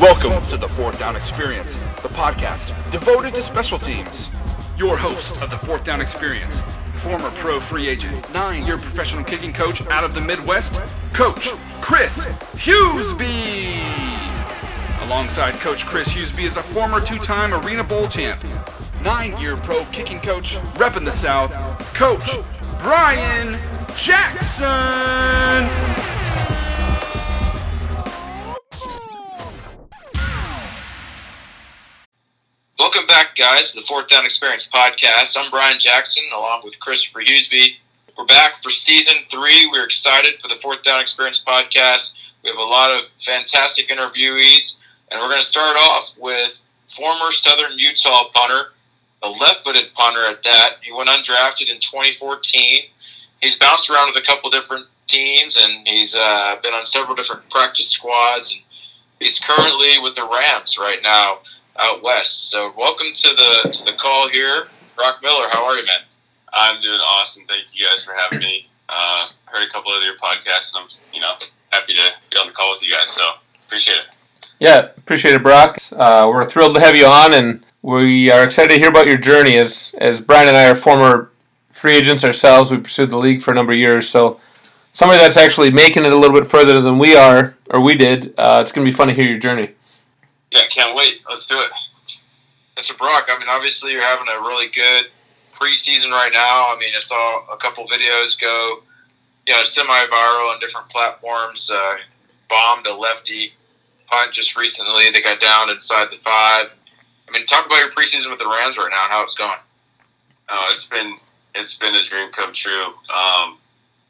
[0.00, 4.30] Welcome to the Fourth Down Experience, the podcast devoted to special teams.
[4.76, 6.56] Your host of the Fourth Down Experience,
[6.94, 10.74] former pro free agent, nine year professional kicking coach out of the Midwest,
[11.12, 12.18] Coach Chris
[12.56, 13.78] Hughesby.
[15.06, 18.44] Alongside Coach Chris Hughesby is a former two time Arena Bowl champ,
[19.04, 21.52] nine year pro kicking coach, repping the South,
[21.94, 22.28] Coach
[22.80, 23.60] Brian
[23.96, 24.66] Jackson.
[32.86, 35.36] Welcome back, guys, to the Fourth Down Experience podcast.
[35.36, 37.78] I'm Brian Jackson, along with Christopher Hughesby.
[38.16, 39.68] We're back for season three.
[39.72, 42.12] We're excited for the Fourth Down Experience podcast.
[42.44, 44.76] We have a lot of fantastic interviewees,
[45.10, 46.62] and we're going to start off with
[46.96, 48.68] former Southern Utah punter,
[49.24, 50.74] a left footed punter at that.
[50.80, 52.82] He went undrafted in 2014.
[53.40, 57.50] He's bounced around with a couple different teams, and he's uh, been on several different
[57.50, 58.52] practice squads.
[58.52, 58.62] And
[59.18, 61.40] he's currently with the Rams right now
[61.78, 62.50] out west.
[62.50, 65.48] So welcome to the to the call here, Brock Miller.
[65.50, 66.00] How are you, man?
[66.52, 67.44] I'm doing awesome.
[67.46, 68.68] Thank you guys for having me.
[68.88, 71.34] Uh, heard a couple of your podcasts, and I'm you know
[71.70, 73.10] happy to be on the call with you guys.
[73.10, 73.22] So
[73.66, 74.48] appreciate it.
[74.58, 75.78] Yeah, appreciate it, Brock.
[75.92, 79.18] Uh, we're thrilled to have you on, and we are excited to hear about your
[79.18, 79.56] journey.
[79.58, 81.30] As as Brian and I are former
[81.70, 84.08] free agents ourselves, we pursued the league for a number of years.
[84.08, 84.40] So
[84.92, 88.34] somebody that's actually making it a little bit further than we are, or we did,
[88.38, 89.75] uh, it's going to be fun to hear your journey.
[90.52, 91.20] Yeah, can't wait.
[91.28, 91.70] Let's do it.
[92.78, 92.96] Mr.
[92.96, 95.06] Brock, I mean, obviously you're having a really good
[95.58, 96.74] preseason right now.
[96.74, 98.82] I mean, I saw a couple videos go,
[99.46, 101.70] you know, semi-viral on different platforms.
[101.70, 101.96] Uh,
[102.48, 103.52] bombed a lefty
[104.06, 105.10] punt just recently.
[105.10, 106.70] They got down inside the five.
[107.28, 109.58] I mean, talk about your preseason with the Rams right now and how it's going.
[110.48, 111.16] Oh, it's been
[111.54, 112.86] it's been a dream come true.
[113.12, 113.58] Um,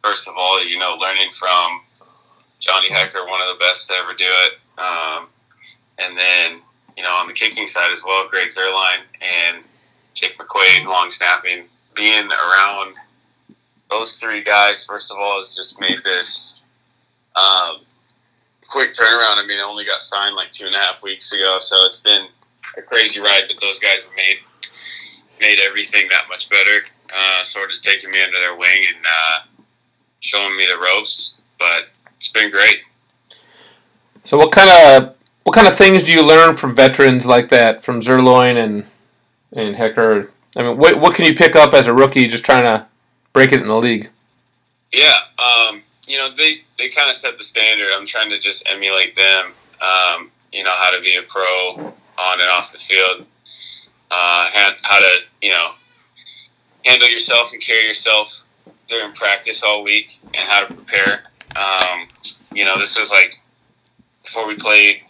[0.04, 1.80] first of all, you know, learning from
[2.58, 4.52] Johnny Hekker, one of the best to ever do it.
[4.78, 5.28] Um,
[5.98, 6.60] and then,
[6.96, 9.64] you know, on the kicking side as well, Greg Zuerlein and
[10.14, 11.64] Jake McQuaide, long snapping.
[11.94, 12.96] Being around
[13.90, 16.60] those three guys, first of all, has just made this
[17.34, 17.78] um,
[18.68, 19.36] quick turnaround.
[19.36, 22.00] I mean, I only got signed like two and a half weeks ago, so it's
[22.00, 22.26] been
[22.76, 23.44] a crazy ride.
[23.48, 24.38] But those guys have made
[25.40, 26.80] made everything that much better.
[27.14, 29.62] Uh, sort of taking me under their wing and uh,
[30.20, 31.34] showing me the ropes.
[31.58, 32.82] But it's been great.
[34.24, 35.15] So, what kind of
[35.46, 38.84] what kind of things do you learn from veterans like that, from Zuerlein and
[39.52, 40.28] and Hekker?
[40.56, 42.84] I mean, what what can you pick up as a rookie just trying to
[43.32, 44.10] break it in the league?
[44.92, 47.92] Yeah, um, you know they they kind of set the standard.
[47.94, 49.52] I'm trying to just emulate them.
[49.80, 51.76] Um, you know how to be a pro
[52.18, 53.24] on and off the field.
[54.10, 54.48] Uh,
[54.82, 55.74] how to you know
[56.84, 58.42] handle yourself and carry yourself
[58.88, 61.22] during practice all week, and how to prepare.
[61.54, 62.08] Um,
[62.52, 63.40] you know, this was like
[64.24, 65.02] before we played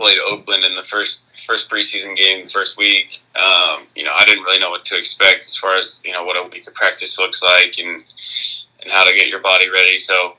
[0.00, 3.22] played Oakland in the first first preseason game, the first week.
[3.36, 6.24] Um, you know, I didn't really know what to expect as far as you know
[6.24, 8.02] what a week of practice looks like and
[8.82, 9.98] and how to get your body ready.
[9.98, 10.36] So,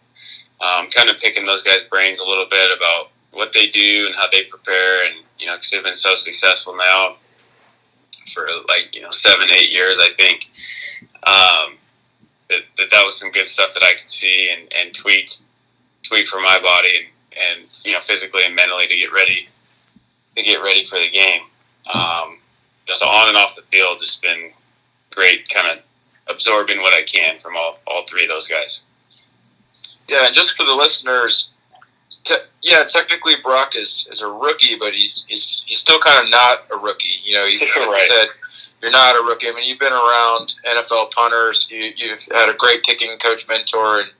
[0.62, 4.16] um, kind of picking those guys' brains a little bit about what they do and
[4.16, 7.18] how they prepare, and you know, because they've been so successful now
[8.34, 10.50] for like you know seven, eight years, I think.
[11.24, 11.78] Um,
[12.50, 15.30] that, that that was some good stuff that I could see and, and tweak
[16.04, 19.48] tweak for my body and, and you know physically and mentally to get ready
[20.36, 21.42] to get ready for the game.
[21.94, 22.40] Um,
[22.88, 24.52] just on and off the field, just been
[25.12, 25.84] great, kind of
[26.28, 28.84] absorbing what I can from all, all three of those guys.
[30.08, 31.50] Yeah, and just for the listeners,
[32.24, 36.32] te- yeah, technically Brock is, is a rookie, but he's he's, he's still kind of
[36.32, 37.22] not a rookie.
[37.24, 38.08] You know, he's, like right.
[38.08, 38.28] said,
[38.82, 39.48] you're not a rookie.
[39.48, 41.68] I mean, you've been around NFL punters.
[41.70, 44.12] You, you've had a great kicking coach mentor and,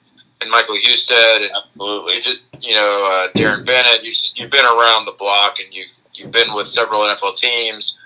[0.42, 2.16] and Michael Husted, and Absolutely.
[2.16, 4.04] you, just, you know uh, Darren Bennett.
[4.04, 7.98] You've, you've been around the block, and you've you've been with several NFL teams.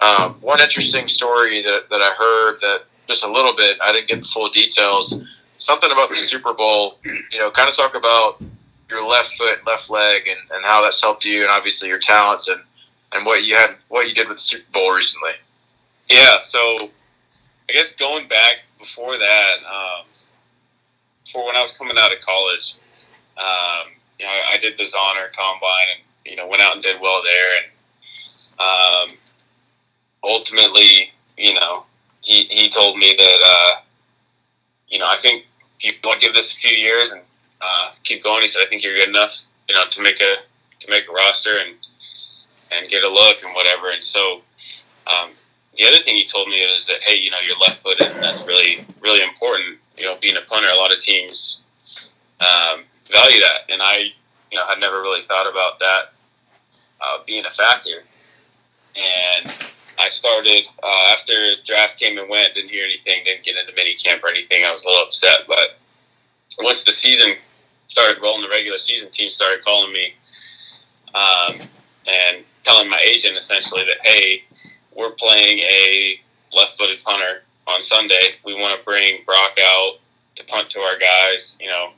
[0.00, 4.08] Um, one interesting story that, that I heard that just a little bit, I didn't
[4.08, 5.20] get the full details.
[5.56, 8.40] Something about the Super Bowl, you know, kind of talk about
[8.88, 12.48] your left foot, left leg, and, and how that's helped you, and obviously your talents
[12.48, 12.60] and,
[13.12, 15.32] and what you had, what you did with the Super Bowl recently.
[16.08, 16.90] Yeah, so
[17.68, 20.06] I guess going back before that, um,
[21.32, 22.76] for when I was coming out of college,
[23.36, 26.82] um, you know, I, I did this honor Combine and you know went out and
[26.82, 29.16] did well there, and um,
[30.24, 31.84] ultimately, you know,
[32.20, 33.80] he he told me that uh,
[34.88, 35.46] you know I think
[35.78, 37.22] people give this a few years and
[37.60, 38.42] uh, keep going.
[38.42, 40.36] He said I think you're good enough, you know, to make a
[40.80, 41.76] to make a roster and
[42.70, 43.90] and get a look and whatever.
[43.90, 44.42] And so
[45.06, 45.30] um,
[45.76, 48.22] the other thing he told me is that hey, you know, you're left footed, and
[48.22, 49.78] that's really really important.
[49.98, 51.62] You know, being a punter, a lot of teams,
[52.40, 54.12] um, value that, and I,
[54.50, 56.12] you know, had never really thought about that
[57.00, 58.04] uh, being a factor.
[58.96, 59.52] And
[59.98, 63.94] I started uh, after draft came and went, didn't hear anything, didn't get into mini
[63.94, 64.64] camp or anything.
[64.64, 65.78] I was a little upset, but
[66.60, 67.34] once the season
[67.88, 70.12] started rolling, the regular season team started calling me
[71.14, 71.60] um,
[72.06, 74.44] and telling my agent essentially that hey,
[74.94, 76.20] we're playing a
[76.52, 78.36] left-footed punter on Sunday.
[78.44, 79.98] We want to bring Brock out
[80.36, 81.56] to punt to our guys.
[81.60, 81.90] You know,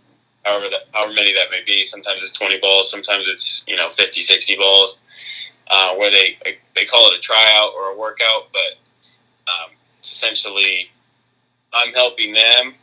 [0.45, 1.85] however that, however many that may be.
[1.85, 5.01] Sometimes it's 20 balls, sometimes it's you know 50, 60 balls,
[5.71, 6.39] uh, where they
[6.75, 8.79] they call it a tryout or a workout, but
[9.51, 9.71] um,
[10.03, 10.91] essentially,
[11.73, 12.75] I'm helping them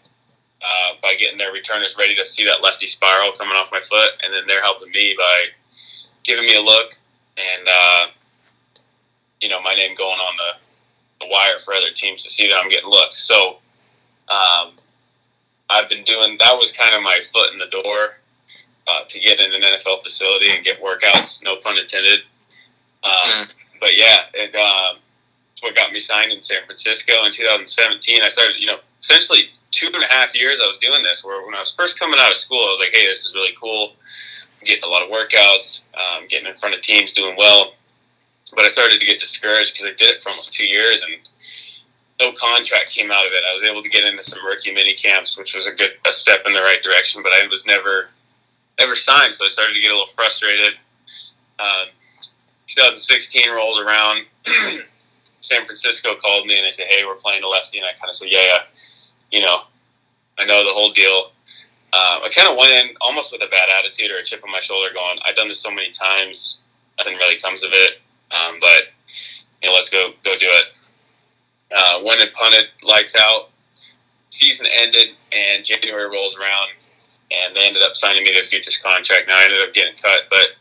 [0.62, 4.12] uh, by getting their returners ready to see that lefty spiral coming off my foot,
[4.24, 5.46] and then they're helping me by
[6.24, 6.98] giving me a look
[7.38, 8.08] and uh,
[9.42, 10.67] you know my name going on the,
[11.28, 13.18] the wire for other teams to see that I'm getting looks.
[13.18, 13.58] So.
[14.30, 14.74] Um,
[15.70, 18.18] I've been doing that was kind of my foot in the door
[18.88, 21.44] uh, to get in an NFL facility and get workouts.
[21.44, 22.22] No pun intended.
[23.04, 23.48] Um, mm.
[23.80, 24.98] But yeah, it, um,
[25.54, 28.22] it's what got me signed in San Francisco in 2017.
[28.22, 31.24] I started, you know, essentially two and a half years I was doing this.
[31.24, 33.34] Where when I was first coming out of school, I was like, hey, this is
[33.34, 33.94] really cool.
[34.60, 37.74] I'm getting a lot of workouts, um, getting in front of teams, doing well.
[38.56, 41.18] But I started to get discouraged because I did it for almost two years and
[42.20, 43.44] no contract came out of it.
[43.50, 46.12] I was able to get into some rookie mini camps, which was a good a
[46.12, 47.22] step in the right direction.
[47.22, 48.10] But I was never
[48.80, 50.74] never signed, so I started to get a little frustrated.
[51.60, 51.88] Um,
[52.68, 54.26] 2016 rolled around.
[55.42, 58.10] San Francisco called me and they said, "Hey, we're playing a lefty," and I kind
[58.10, 58.60] of said, "Yeah, yeah,
[59.32, 59.62] you know,
[60.40, 61.32] I know the whole deal."
[61.94, 64.52] Um, I kind of went in almost with a bad attitude or a chip on
[64.52, 66.60] my shoulder, going, "I've done this so many times,
[66.98, 68.02] nothing really comes of it."
[68.32, 68.94] Um, but
[69.62, 70.80] you know, let's go go do it.
[71.76, 73.50] Uh, went and punted, lights out.
[74.30, 76.70] Season ended, and January rolls around,
[77.32, 79.28] and they ended up signing me their futures contract.
[79.28, 80.56] Now I ended up getting cut, but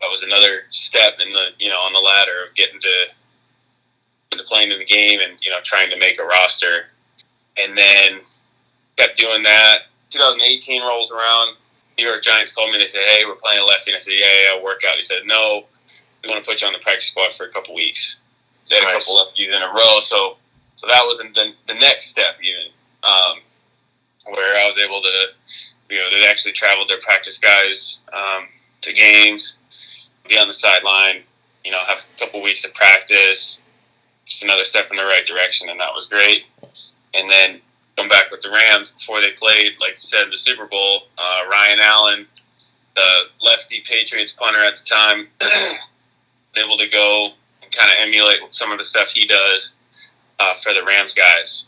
[0.00, 3.06] that was another step in the you know on the ladder of getting to
[4.32, 6.86] into playing in the game and you know trying to make a roster.
[7.58, 8.20] And then
[8.98, 9.88] kept doing that.
[10.10, 11.56] 2018 rolls around.
[11.96, 14.12] New York Giants called me they said, "Hey, we're playing a lefty." And I said,
[14.12, 15.64] "Yeah, yeah, I'll work out." He said, "No,
[16.26, 18.18] we want to put you on the practice squad for a couple weeks."
[18.68, 18.94] They had nice.
[18.94, 20.36] a couple of lefties in a row, so
[20.76, 22.70] so that was the, the next step, even
[23.02, 23.38] um,
[24.34, 25.26] where I was able to,
[25.88, 28.48] you know, they actually traveled their practice guys um,
[28.82, 29.58] to games,
[30.28, 31.22] be on the sideline,
[31.64, 33.58] you know, have a couple weeks of practice,
[34.26, 36.44] just another step in the right direction, and that was great.
[37.14, 37.60] And then
[37.96, 41.02] come back with the Rams before they played, like you said, the Super Bowl.
[41.16, 42.26] Uh, Ryan Allen,
[42.94, 45.28] the lefty Patriots punter at the time,
[46.58, 47.30] able to go
[47.62, 49.74] and kind of emulate some of the stuff he does
[50.38, 51.64] uh, for the Rams guys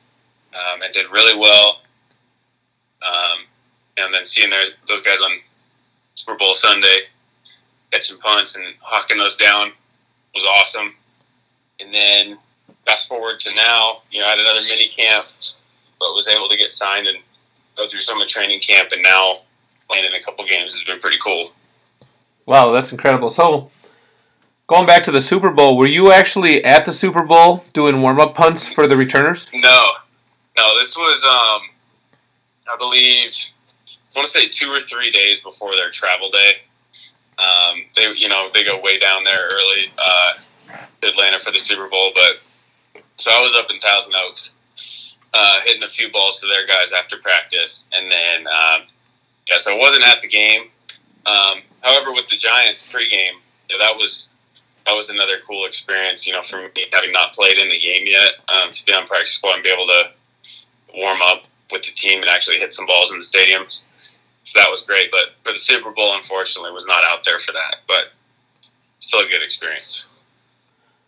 [0.55, 1.81] um, and did really well.
[3.03, 3.47] Um,
[3.97, 5.39] and then seeing their, those guys on
[6.15, 7.01] Super Bowl Sunday
[7.91, 9.73] catching punts and hawking those down
[10.35, 10.95] was awesome.
[11.81, 12.39] And then
[12.87, 15.27] fast forward to now, you know, I had another mini camp,
[15.99, 17.19] but was able to get signed and
[17.77, 19.37] go through some of the training camp, and now
[19.89, 21.53] playing in a couple games has been pretty cool.
[22.47, 23.31] Wow, that's incredible.
[23.31, 23.71] So,
[24.69, 28.21] Going back to the Super Bowl, were you actually at the Super Bowl doing warm
[28.21, 29.49] up punts for the returners?
[29.55, 29.93] No,
[30.59, 30.79] no.
[30.79, 31.71] This was, um,
[32.71, 33.35] I believe,
[33.87, 36.53] I want to say two or three days before their travel day.
[37.39, 41.89] Um, they, you know, they go way down there early, uh, Atlanta for the Super
[41.89, 42.13] Bowl.
[42.15, 44.53] But so I was up in Thousand Oaks,
[45.33, 48.83] uh, hitting a few balls to their guys after practice, and then um,
[49.49, 50.65] yeah, so I wasn't at the game.
[51.25, 54.29] Um, however, with the Giants pregame, you that was
[54.89, 56.27] that was another cool experience.
[56.27, 59.07] You know, for me having not played in the game yet, um, to be on
[59.07, 60.11] practice squad and be able to
[60.95, 63.83] warm up with the team and actually hit some balls in the stadiums.
[64.45, 65.11] So that was great.
[65.11, 67.77] But for the Super Bowl, unfortunately, was not out there for that.
[67.87, 68.13] But
[69.01, 70.09] still a good experience.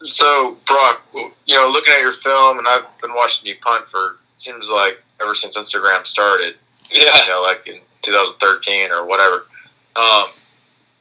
[0.05, 1.03] So, Brock,
[1.47, 5.03] you know, looking at your film, and I've been watching you punt for seems like
[5.21, 6.57] ever since Instagram started.
[6.91, 7.01] Yeah.
[7.25, 9.47] You know, like in 2013 or whatever.
[9.97, 10.29] Um,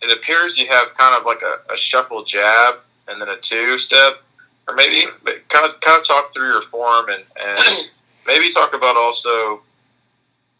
[0.02, 2.76] it appears you have kind of like a, a shuffle jab
[3.08, 4.22] and then a two step,
[4.68, 5.06] or maybe
[5.50, 7.92] kind of kind of talk through your form and, and
[8.28, 9.62] maybe talk about also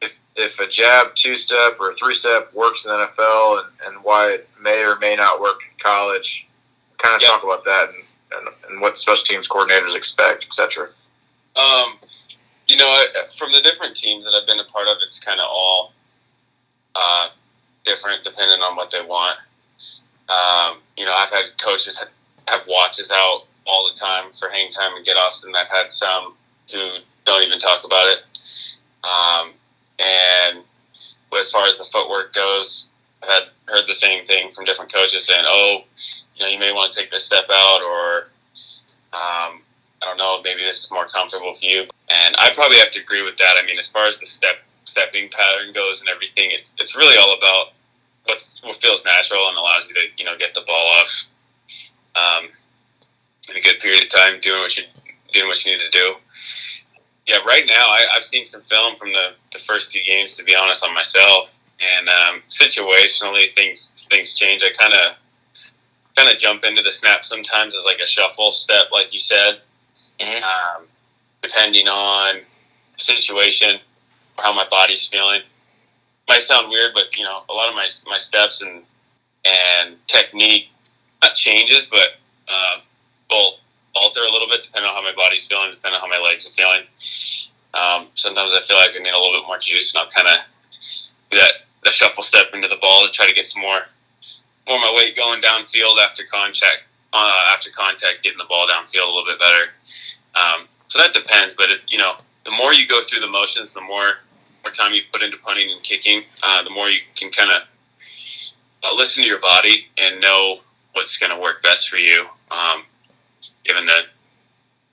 [0.02, 3.70] if if a jab two step or a three step works in the NFL and,
[3.86, 6.46] and why it may or may not work in college.
[6.98, 7.32] Kind of yep.
[7.32, 8.04] talk about that and,
[8.34, 10.90] and, and what special teams coordinators expect, etc.
[11.56, 11.98] Um,
[12.68, 13.04] you know,
[13.38, 15.94] from the different teams that I've been a part of, it's kind of all
[16.94, 17.30] uh,
[17.90, 19.38] different depending on what they want.
[20.30, 22.04] Um, you know, I've had coaches
[22.48, 25.92] have watches out all the time for hang time and get offs, and I've had
[25.92, 26.36] some
[26.72, 28.20] who don't even talk about it.
[29.04, 29.54] Um,
[30.00, 30.64] and
[31.38, 32.86] as far as the footwork goes,
[33.24, 35.84] I had heard the same thing from different coaches saying, "Oh,
[36.36, 38.28] you know, you may want to take this step out," or
[39.14, 39.64] um,
[40.02, 41.82] I don't know, maybe this is more comfortable for you.
[42.10, 43.56] And I probably have to agree with that.
[43.62, 47.18] I mean, as far as the step stepping pattern goes and everything, it, it's really
[47.18, 47.74] all about
[48.30, 51.26] what's, what feels natural and allows you to you know get the ball off
[52.16, 52.50] um,
[53.50, 54.84] in a good period of time, doing what you
[55.34, 56.16] doing what you need to do.
[57.28, 60.36] Yeah, right now I, I've seen some film from the, the first two games.
[60.38, 64.64] To be honest, on myself, and um, situationally things things change.
[64.64, 65.16] I kind of
[66.16, 69.62] kind of jump into the snap sometimes as like a shuffle step, like you said,
[70.20, 70.42] Mhm.
[70.44, 70.88] um,
[71.42, 72.42] depending on
[72.98, 73.80] situation
[74.38, 75.42] or how my body's feeling.
[76.30, 78.84] Might sound weird, but you know, a lot of my my steps and
[79.44, 80.68] and technique
[81.24, 82.80] not changes, but uh,
[83.32, 83.56] will
[83.96, 86.46] alter a little bit depending on how my body's feeling, depending on how my legs
[86.46, 86.84] are feeling.
[87.74, 90.28] Um, sometimes I feel like I need a little bit more juice, and I'll kind
[90.28, 90.46] of
[91.32, 93.82] do that the shuffle step into the ball to try to get some more
[94.68, 99.12] more my weight going downfield after contact uh, after contact, getting the ball downfield a
[99.12, 99.74] little bit better.
[100.36, 103.74] Um, so that depends, but it, you know, the more you go through the motions,
[103.74, 104.18] the more
[104.64, 107.62] more time you put into punting and kicking, uh, the more you can kind of
[108.84, 110.60] uh, listen to your body and know
[110.94, 112.84] what's going to work best for you, um,
[113.66, 114.02] given the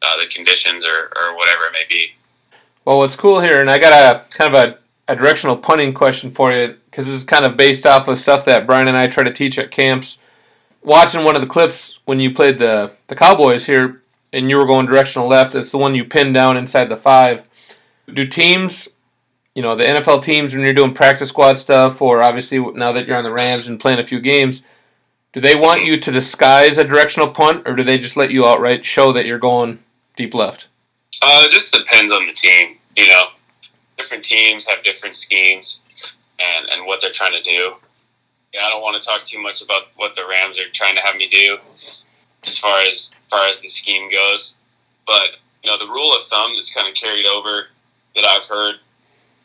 [0.03, 2.13] uh, the conditions or, or whatever it may be.
[2.85, 6.31] Well, what's cool here, and I got a kind of a, a directional punting question
[6.31, 9.07] for you because this is kind of based off of stuff that Brian and I
[9.07, 10.19] try to teach at camps.
[10.83, 14.67] Watching one of the clips when you played the the Cowboys here, and you were
[14.67, 15.55] going directional left.
[15.55, 17.43] It's the one you pinned down inside the five.
[18.13, 18.89] Do teams,
[19.57, 23.07] you know, the NFL teams, when you're doing practice squad stuff, or obviously now that
[23.07, 24.63] you're on the Rams and playing a few games,
[25.33, 28.45] do they want you to disguise a directional punt, or do they just let you
[28.45, 29.83] outright show that you're going
[30.15, 30.69] deep left?
[31.23, 32.77] Uh, it just depends on the team.
[32.99, 33.29] You know,
[33.97, 35.81] different teams have different schemes
[36.39, 37.77] and, and what they're trying to do.
[38.53, 41.01] Yeah, I don't want to talk too much about what the Rams are trying to
[41.01, 41.57] have me do
[42.47, 44.57] as far as far as the scheme goes.
[45.07, 45.31] But
[45.65, 47.69] you know, the rule of thumb that's kind of carried over
[48.15, 48.77] that I've heard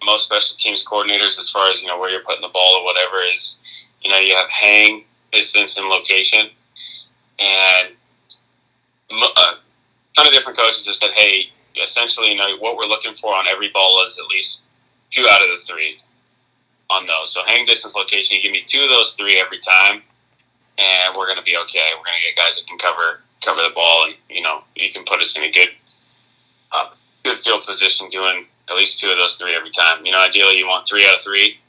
[0.04, 2.86] most special teams coordinators, as far as you know where you're putting the ball or
[2.86, 3.60] whatever, is
[4.02, 6.50] you know you have hang, distance, and location,
[7.40, 7.90] and
[9.12, 9.16] a
[10.16, 11.50] ton of different coaches have said, hey,
[11.82, 14.64] essentially, you know, what we're looking for on every ball is at least
[15.10, 16.00] two out of the three
[16.90, 17.34] on those.
[17.34, 20.02] So hang distance location, you give me two of those three every time,
[20.78, 21.90] and we're gonna be okay.
[21.98, 25.04] We're gonna get guys that can cover cover the ball, and you know, you can
[25.06, 25.70] put us in a good
[26.72, 26.90] uh,
[27.24, 30.06] good field position doing at least two of those three every time.
[30.06, 31.60] You know, ideally you want three out of three.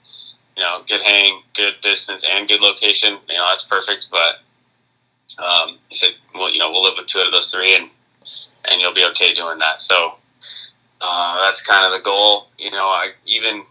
[0.57, 3.19] You know, good hang, good distance, and good location.
[3.29, 4.09] You know, that's perfect.
[4.11, 7.75] But um, he said, well, you know, we'll live with two out of those three,
[7.75, 7.91] and
[8.67, 9.81] and you'll be okay doing that.
[9.81, 10.15] So
[11.01, 12.49] uh, that's kind of the goal.
[12.59, 13.65] You know, I even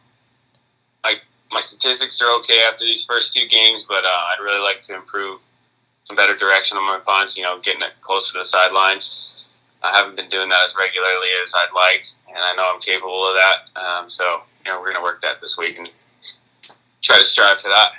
[1.04, 1.16] I
[1.52, 4.96] my statistics are okay after these first two games, but uh, I'd really like to
[4.96, 5.40] improve
[6.04, 7.38] some better direction on my punts.
[7.38, 9.61] You know, getting it closer to the sidelines.
[9.84, 13.28] I haven't been doing that as regularly as I'd like, and I know I'm capable
[13.28, 13.80] of that.
[13.82, 15.90] Um, so you know, we're going to work that this week and
[17.02, 17.94] try to strive for that.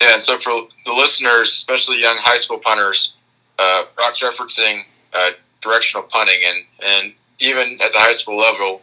[0.00, 0.52] Yeah, and so for
[0.84, 3.14] the listeners, especially young high school punters,
[3.58, 4.82] uh, referencing
[5.12, 5.30] uh,
[5.60, 8.82] directional punting, and and even at the high school level,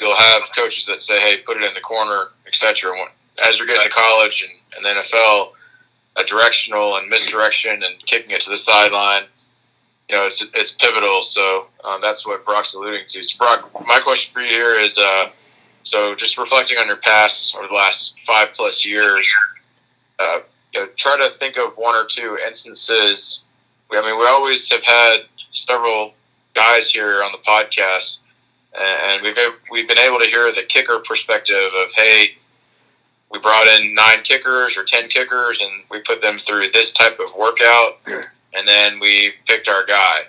[0.00, 2.92] you'll have coaches that say, "Hey, put it in the corner, etc."
[3.44, 5.52] As you're getting to college and, and the NFL,
[6.16, 9.24] a directional and misdirection and kicking it to the sideline,
[10.08, 11.22] you know, it's it's pivotal.
[11.22, 13.24] So um, that's what Brock's alluding to.
[13.24, 15.30] So Brock, my question for you here is, uh,
[15.82, 19.28] so just reflecting on your past over the last five plus years,
[20.18, 20.40] uh,
[20.74, 23.42] you know, try to think of one or two instances.
[23.90, 25.20] I mean, we always have had
[25.52, 26.12] several
[26.54, 28.18] guys here on the podcast,
[28.78, 32.36] and we've been, we've been able to hear the kicker perspective of, hey,
[33.30, 37.18] we brought in nine kickers or ten kickers, and we put them through this type
[37.18, 37.98] of workout,
[38.54, 40.20] and then we picked our guy.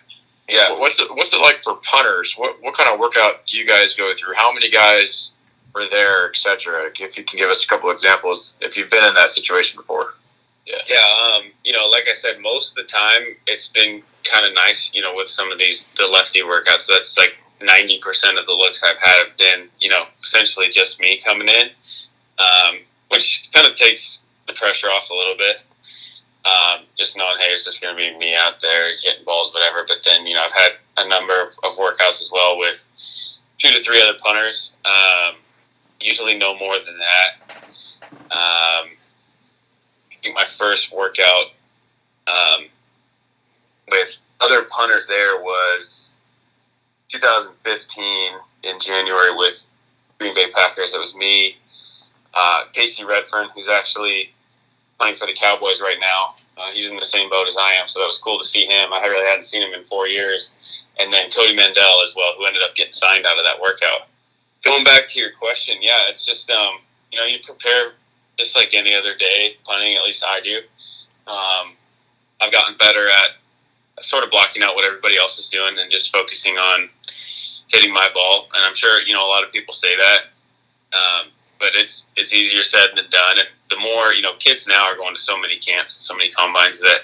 [0.47, 0.77] Yeah.
[0.77, 2.33] What's it What's it like for punters?
[2.37, 4.33] What What kind of workout do you guys go through?
[4.35, 5.31] How many guys
[5.73, 6.89] were there, etc.
[6.99, 10.15] If you can give us a couple examples, if you've been in that situation before.
[10.65, 14.53] Yeah, um, you know, like I said, most of the time it's been kind of
[14.53, 16.85] nice, you know, with some of these the lefty workouts.
[16.87, 20.99] That's like ninety percent of the looks I've had have been, you know, essentially just
[20.99, 21.69] me coming in,
[22.37, 25.63] um, which kind of takes the pressure off a little bit.
[26.45, 29.83] Um, just knowing, hey, it's just going to be me out there hitting balls, whatever.
[29.87, 32.87] But then, you know, I've had a number of, of workouts as well with
[33.57, 34.71] two to three other punters.
[34.85, 35.35] Um,
[35.99, 37.55] usually no more than that.
[38.31, 38.89] Um,
[40.33, 41.45] my first workout
[42.27, 42.67] um,
[43.89, 46.13] with other punters there was
[47.09, 49.67] 2015 in January with
[50.19, 50.93] Green Bay Packers.
[50.93, 51.57] It was me,
[52.33, 54.31] uh, Kasey Redfern, who's actually
[54.99, 56.35] playing for the Cowboys right now.
[56.57, 58.65] Uh, he's in the same boat as I am, so that was cool to see
[58.65, 58.91] him.
[58.91, 60.85] I really hadn't seen him in four years.
[60.99, 64.07] And then Cody Mandell as well, who ended up getting signed out of that workout.
[64.63, 66.79] Going back to your question, yeah, it's just um,
[67.11, 67.93] you know you prepare
[68.37, 69.95] just like any other day punting.
[69.95, 70.57] At least I do.
[71.27, 71.75] Um,
[72.41, 76.11] I've gotten better at sort of blocking out what everybody else is doing and just
[76.11, 76.89] focusing on
[77.67, 78.47] hitting my ball.
[78.53, 80.21] And I'm sure you know a lot of people say that,
[80.91, 83.39] um, but it's it's easier said than done.
[83.39, 86.29] And the more you know, kids now are going to so many camps, so many
[86.29, 86.99] combines that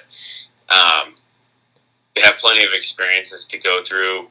[0.69, 1.15] um,
[2.15, 4.27] they have plenty of experiences to go through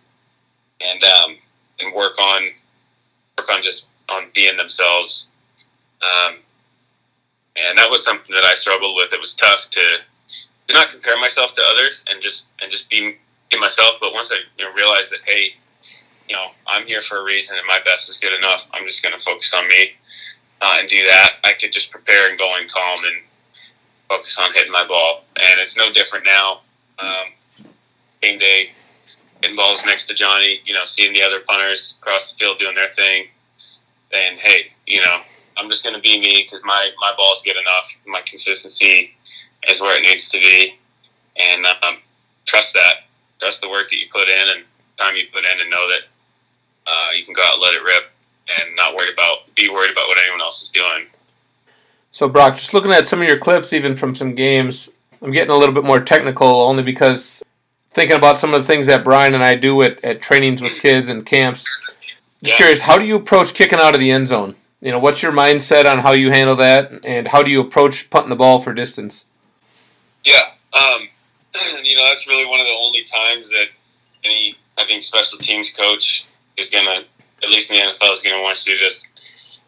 [0.81, 1.37] and um,
[1.81, 2.49] and work on
[3.38, 5.29] work on just on being themselves.
[6.03, 6.37] Um,
[7.57, 9.12] and that was something that I struggled with.
[9.12, 9.99] It was tough to,
[10.69, 13.17] to not compare myself to others and just and just be,
[13.50, 13.97] be myself.
[14.00, 15.55] But once I you know, realized that, hey,
[16.29, 18.67] you know, I'm here for a reason and my best is good enough.
[18.73, 19.93] I'm just going to focus on me
[20.64, 21.33] uh, and do that.
[21.44, 23.16] I could just prepare and go in calm and
[24.09, 25.25] focus on hitting my ball.
[25.37, 26.61] And it's no different now.
[26.99, 27.66] Um,
[28.23, 28.71] game day,
[29.42, 32.75] hitting balls next to Johnny, you know, seeing the other punters across the field doing
[32.75, 33.26] their thing,
[34.11, 35.21] saying, hey, you know,
[35.59, 37.90] I'm just going to be me because my, my ball's good enough.
[38.06, 39.14] My consistency
[39.68, 40.78] is where it needs to be.
[41.37, 41.99] And um,
[42.47, 43.04] trust that.
[43.38, 44.64] Trust the work that you put in and
[44.97, 46.02] time you put in and know that
[46.87, 48.13] uh, you can go out and let it rip
[48.49, 51.07] and not worry about, be worried about what anyone else is doing.
[52.13, 55.51] So, Brock, just looking at some of your clips, even from some games, I'm getting
[55.51, 57.43] a little bit more technical only because
[57.93, 60.81] thinking about some of the things that Brian and I do at, at trainings with
[60.81, 61.65] kids and camps.
[62.01, 62.57] Just yeah.
[62.57, 64.57] curious, how do you approach kicking out of the end zone?
[64.81, 68.11] You know, what's your mindset on how you handle that, and how do you approach
[68.11, 69.25] putting the ball for distance?
[70.25, 70.43] Yeah,
[70.75, 71.09] um,
[71.83, 73.69] you know, that's really one of the only times that
[74.25, 76.27] any, I think, special teams coach
[76.59, 77.05] is going to,
[77.45, 79.09] at least in the NFL, is going to want you to just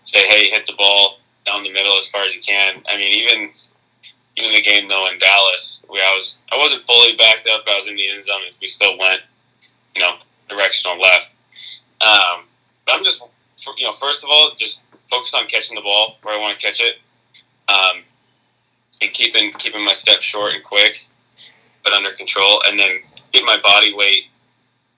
[0.04, 2.82] say, hey, hit the ball down the middle as far as you can.
[2.88, 3.50] I mean, even
[4.36, 7.64] even the game though in Dallas, we I was I wasn't fully backed up.
[7.66, 9.20] I was in the end zone, we still went,
[9.94, 10.16] you know,
[10.48, 11.30] directional left.
[12.00, 12.44] Um,
[12.84, 13.22] but I'm just,
[13.78, 16.66] you know, first of all, just focus on catching the ball where I want to
[16.66, 16.96] catch it,
[17.68, 18.02] um,
[19.00, 21.00] and keeping keeping my steps short and quick,
[21.84, 22.98] but under control, and then
[23.32, 24.24] get my body weight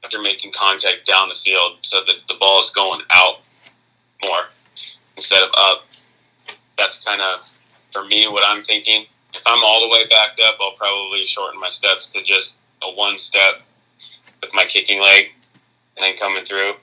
[0.05, 3.41] after making contact down the field so that the ball is going out
[4.25, 4.45] more
[5.17, 5.85] instead of up.
[6.77, 7.41] That's kind of
[7.93, 9.07] for me what I'm thinking.
[9.35, 12.91] If I'm all the way backed up, I'll probably shorten my steps to just a
[12.93, 13.63] one step
[14.41, 15.27] with my kicking leg
[15.97, 16.75] and then coming through.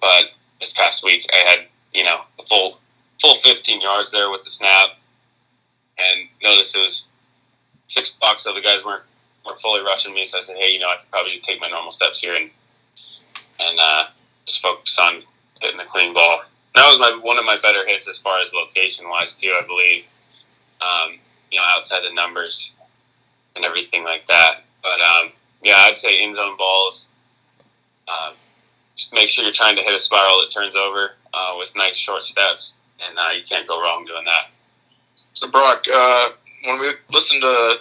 [0.00, 0.26] But
[0.60, 2.78] this past week, I had you know a full
[3.20, 4.90] full 15 yards there with the snap,
[5.98, 7.06] and noticed it was
[7.86, 9.04] six blocks, so the guys weren't
[9.44, 10.26] weren't fully rushing me.
[10.26, 12.34] So I said, hey, you know, I could probably just take my normal steps here
[12.34, 12.50] and
[13.60, 14.04] and uh,
[14.46, 15.22] just focus on
[15.60, 16.42] hitting the clean ball.
[16.74, 19.56] that was my one of my better hits as far as location wise too.
[19.60, 20.04] I believe,
[20.80, 21.18] um,
[21.50, 22.74] you know, outside the numbers
[23.54, 24.62] and everything like that.
[24.82, 27.08] But um, yeah, I'd say in zone balls.
[28.08, 28.32] Uh,
[28.96, 31.96] just make sure you're trying to hit a spiral that turns over uh, with nice
[31.96, 34.50] short steps, and uh, you can't go wrong doing that.
[35.34, 36.30] So, Brock, uh,
[36.64, 37.76] when we listen to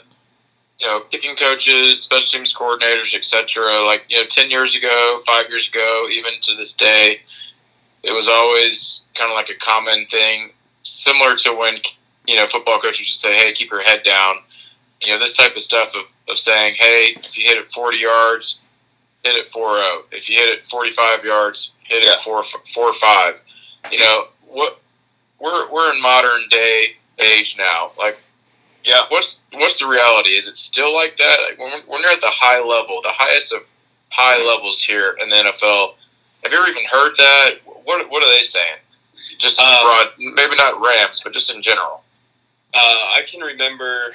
[0.82, 5.48] you know kicking coaches, special teams coordinators, etc., like you know, ten years ago, five
[5.50, 7.22] years ago, even to this day,
[8.04, 10.50] it was always kind of like a common thing,
[10.82, 11.76] similar to when
[12.26, 14.38] you know football coaches would say, "Hey, keep your head down."
[15.02, 17.98] You know, this type of stuff of, of saying, "Hey, if you hit it 40
[17.98, 18.60] yards,
[19.24, 20.04] hit it 4-0.
[20.12, 23.40] If you hit it 45 yards, hit it 4 4 5."
[23.92, 24.80] You know, what
[25.40, 27.92] we're we're in modern day age now.
[28.00, 28.18] Like
[28.84, 30.32] yeah, what's what's the reality?
[30.32, 31.38] Is it still like that?
[31.48, 33.62] Like when, we're, when we're at the high level, the highest of
[34.10, 35.94] high levels here in the NFL,
[36.44, 37.52] have you ever even heard that?
[37.84, 38.78] What what are they saying?
[39.38, 42.04] Just um, broad, maybe not Rams, but just in general.
[42.74, 44.12] Uh, I can remember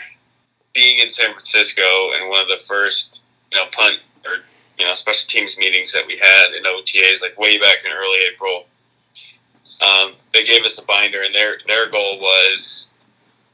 [0.74, 4.42] being in San Francisco and one of the first, you know, punt or
[4.78, 8.18] you know special teams meetings that we had in OTAs, like way back in early
[8.32, 8.66] April.
[9.80, 12.88] Um, they gave us a binder, and their their goal was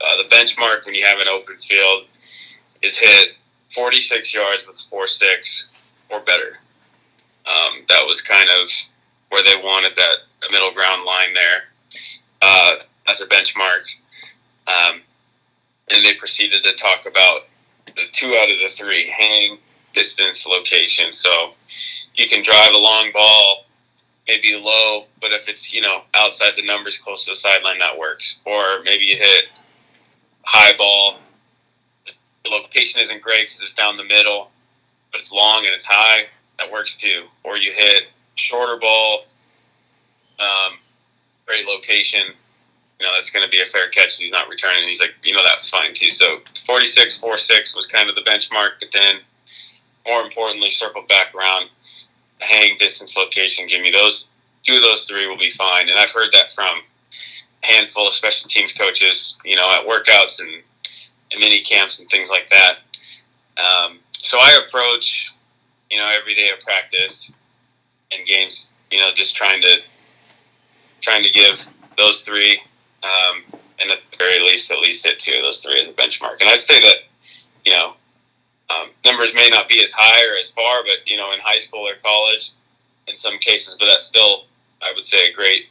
[0.02, 2.04] uh, the benchmark when you have an open field
[2.82, 3.30] is hit
[3.74, 5.68] 46 yards with four six
[6.10, 6.58] or better.
[7.46, 8.68] Um, that was kind of
[9.30, 10.16] where they wanted that
[10.50, 11.62] middle ground line there
[12.42, 12.74] uh,
[13.08, 13.82] as a benchmark.
[14.66, 15.00] Um,
[15.90, 17.42] and they proceeded to talk about
[17.86, 19.58] the two out of the three hang,
[19.94, 21.12] distance, location.
[21.12, 21.54] So
[22.14, 23.64] you can drive a long ball
[24.28, 27.98] maybe low, but if it's, you know, outside the numbers close to the sideline, that
[27.98, 28.40] works.
[28.44, 29.46] Or maybe you hit
[30.44, 31.18] high ball.
[32.44, 34.50] The location isn't great because it's down the middle,
[35.12, 36.26] but it's long and it's high.
[36.58, 37.24] That works too.
[37.44, 39.24] Or you hit shorter ball,
[40.38, 40.78] um,
[41.46, 42.22] great location,
[42.98, 44.18] you know, that's going to be a fair catch.
[44.18, 44.88] He's not returning.
[44.88, 46.10] He's like, you know, that's fine too.
[46.10, 49.16] So 46, 4, 6 was kind of the benchmark, but then
[50.06, 51.68] more importantly, circle back around
[52.38, 53.66] hang, distance, location.
[53.66, 54.30] Give me those
[54.62, 55.88] two of those three will be fine.
[55.88, 56.82] And I've heard that from
[57.62, 62.28] handful of special teams coaches, you know, at workouts and, and mini camps and things
[62.28, 62.78] like that.
[63.56, 65.32] Um, so I approach,
[65.90, 67.32] you know, every day of practice
[68.12, 69.78] and games, you know, just trying to
[71.00, 71.60] trying to give
[71.98, 72.60] those three,
[73.02, 73.42] um,
[73.80, 76.36] and at the very least, at least hit two of those three as a benchmark.
[76.40, 76.96] And I'd say that,
[77.64, 77.94] you know,
[78.70, 81.58] um, numbers may not be as high or as far, but you know, in high
[81.58, 82.52] school or college,
[83.08, 84.44] in some cases, but that's still,
[84.80, 85.66] I would say, a great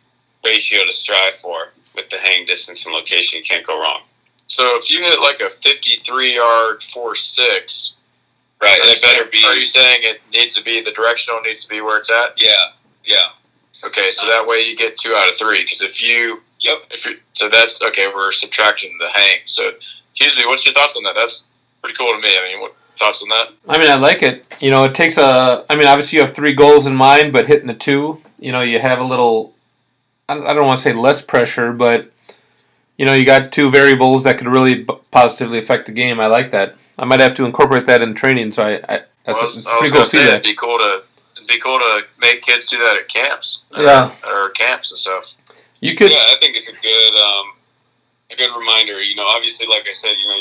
[0.45, 3.39] ratio to strive for with the hang distance and location.
[3.39, 4.01] You can't go wrong.
[4.47, 7.93] So if you hit like a 53 yard 4 6,
[8.61, 9.45] Right, are you that better saying- be.
[9.45, 12.33] Are you saying it needs to be the directional needs to be where it's at?
[12.37, 12.51] Yeah,
[13.03, 13.29] yeah,
[13.83, 15.63] Okay, so that way you get two out of three.
[15.63, 16.83] Because if you, yep.
[16.91, 18.07] if you, so that's okay.
[18.13, 19.39] We're subtracting the hang.
[19.47, 19.71] So,
[20.13, 20.45] excuse me.
[20.45, 21.15] What's your thoughts on that?
[21.15, 21.45] That's
[21.81, 22.37] pretty cool to me.
[22.37, 23.47] I mean, what thoughts on that?
[23.67, 24.45] I mean, I like it.
[24.59, 25.65] You know, it takes a.
[25.67, 28.61] I mean, obviously you have three goals in mind, but hitting the two, you know,
[28.61, 29.55] you have a little.
[30.31, 32.11] I don't, want to say less pressure, but
[32.97, 36.19] you know, you got two variables that could really positively affect the game.
[36.19, 36.75] I like that.
[36.99, 38.51] I might have to incorporate that in training.
[38.51, 40.33] So I, I that's Well, a, it's I pretty gonna good say feedback.
[40.33, 41.03] it'd be cool to
[41.35, 43.63] it'd be cool to make kids do that at camps.
[43.75, 44.11] uh, Yeah.
[44.29, 45.33] or camps and stuff.
[45.79, 46.11] You could.
[46.11, 47.45] Yeah, I think it's a good, um,
[48.31, 49.01] a good reminder.
[49.01, 50.37] You know, obviously, like I said, you know,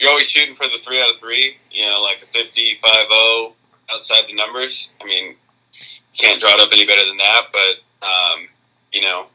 [0.00, 1.56] you're always shooting for the three out of three.
[1.70, 3.52] You know, like a 50-5-0
[3.92, 4.90] outside the numbers.
[5.00, 5.36] I mean,
[5.72, 7.42] you can't draw it up any better than that.
[7.52, 8.48] But um,
[8.92, 9.26] you know,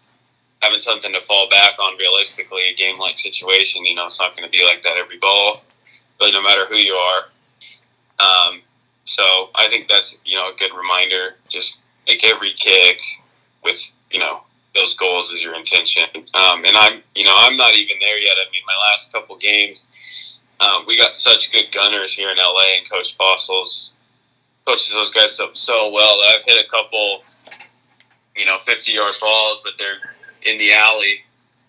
[0.61, 4.35] having something to fall back on realistically, a game like situation, you know, it's not
[4.35, 5.61] going to be like that every ball.
[6.19, 7.25] But no matter who you are,
[8.19, 8.61] um,
[9.05, 11.35] so I think that's you know a good reminder.
[11.47, 13.01] Just make every kick
[13.63, 14.41] with you know
[14.77, 16.05] those goals as your intention.
[16.15, 18.33] Um, and I'm, you know, I'm not even there yet.
[18.33, 22.77] I mean, my last couple games, um, we got such good gunners here in LA,
[22.77, 23.93] and Coach Fassel
[24.65, 26.19] coaches those guys up so well.
[26.29, 27.23] I've hit a couple,
[28.38, 29.97] you know, 50 yard balls, but they're
[30.43, 31.21] in the alley,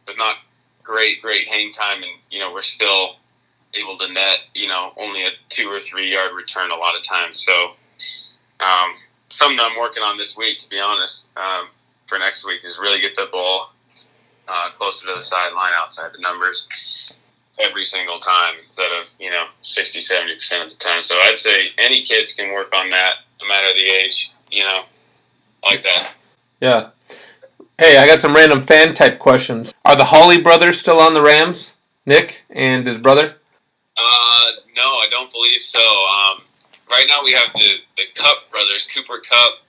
[0.07, 0.37] but not
[0.83, 3.17] great, great hang time, and you know, we're still
[3.75, 7.03] able to net, you know, only a two or three yard return a lot of
[7.03, 7.41] times.
[7.41, 7.73] So,
[8.61, 8.95] um,
[9.29, 11.29] something I'm working on this week, to be honest.
[11.37, 11.69] Um,
[12.09, 13.71] for next week is really get the ball
[14.49, 17.15] uh, closer to the sideline outside the numbers
[17.61, 21.03] every single time instead of, you know, 60, 70% of the time.
[21.03, 24.85] So I'd say any kids can work on that no matter the age, you know,
[25.63, 26.15] like that.
[26.61, 26.91] Yeah.
[27.79, 29.73] Hey, I got some random fan type questions.
[29.85, 31.75] Are the Hawley brothers still on the Rams?
[32.07, 33.37] Nick and his brother.
[33.97, 34.45] Uh,
[34.75, 35.79] no, I don't believe so.
[35.79, 36.43] Um,
[36.91, 39.61] right now we have the, the Kupp brothers, Cooper Kupp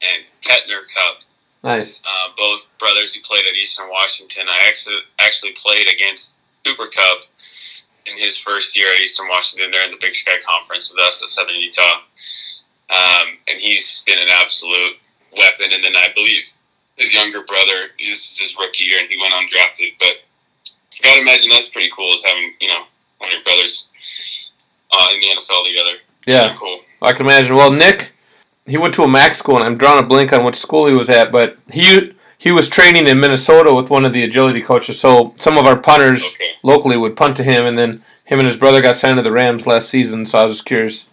[0.00, 1.22] and Ketner Kupp.
[1.64, 2.00] Nice.
[2.04, 4.46] uh, both brothers who played at Eastern Washington.
[4.48, 7.26] I actually actually played against Cooper Kupp
[8.06, 9.70] in his first year at Eastern Washington.
[9.70, 12.00] They're in the Big Sky Conference with us at Southern Utah,
[12.90, 14.96] um, and he's been an absolute
[15.36, 15.72] weapon.
[15.72, 16.44] And then I believe
[16.96, 19.94] his younger brother, this is his rookie year, and he went undrafted.
[19.98, 20.16] But
[20.66, 22.84] I gotta imagine that's pretty cool, is having you know
[23.18, 23.88] one of your brothers
[24.92, 25.96] uh, in the NFL together.
[26.26, 26.42] Yeah.
[26.48, 26.80] Pretty cool.
[27.00, 27.56] I can imagine.
[27.56, 28.12] Well, Nick,
[28.66, 30.92] he went to a MAC school, and I'm drawing a blank on which school he
[30.94, 34.98] was at, but he he was training in Minnesota with one of the agility coaches.
[35.00, 36.50] So some of our punters Okay.
[36.62, 39.32] locally would punt to him, and then him and his brother got signed to the
[39.32, 40.26] Rams last season.
[40.26, 41.08] So I was just curious.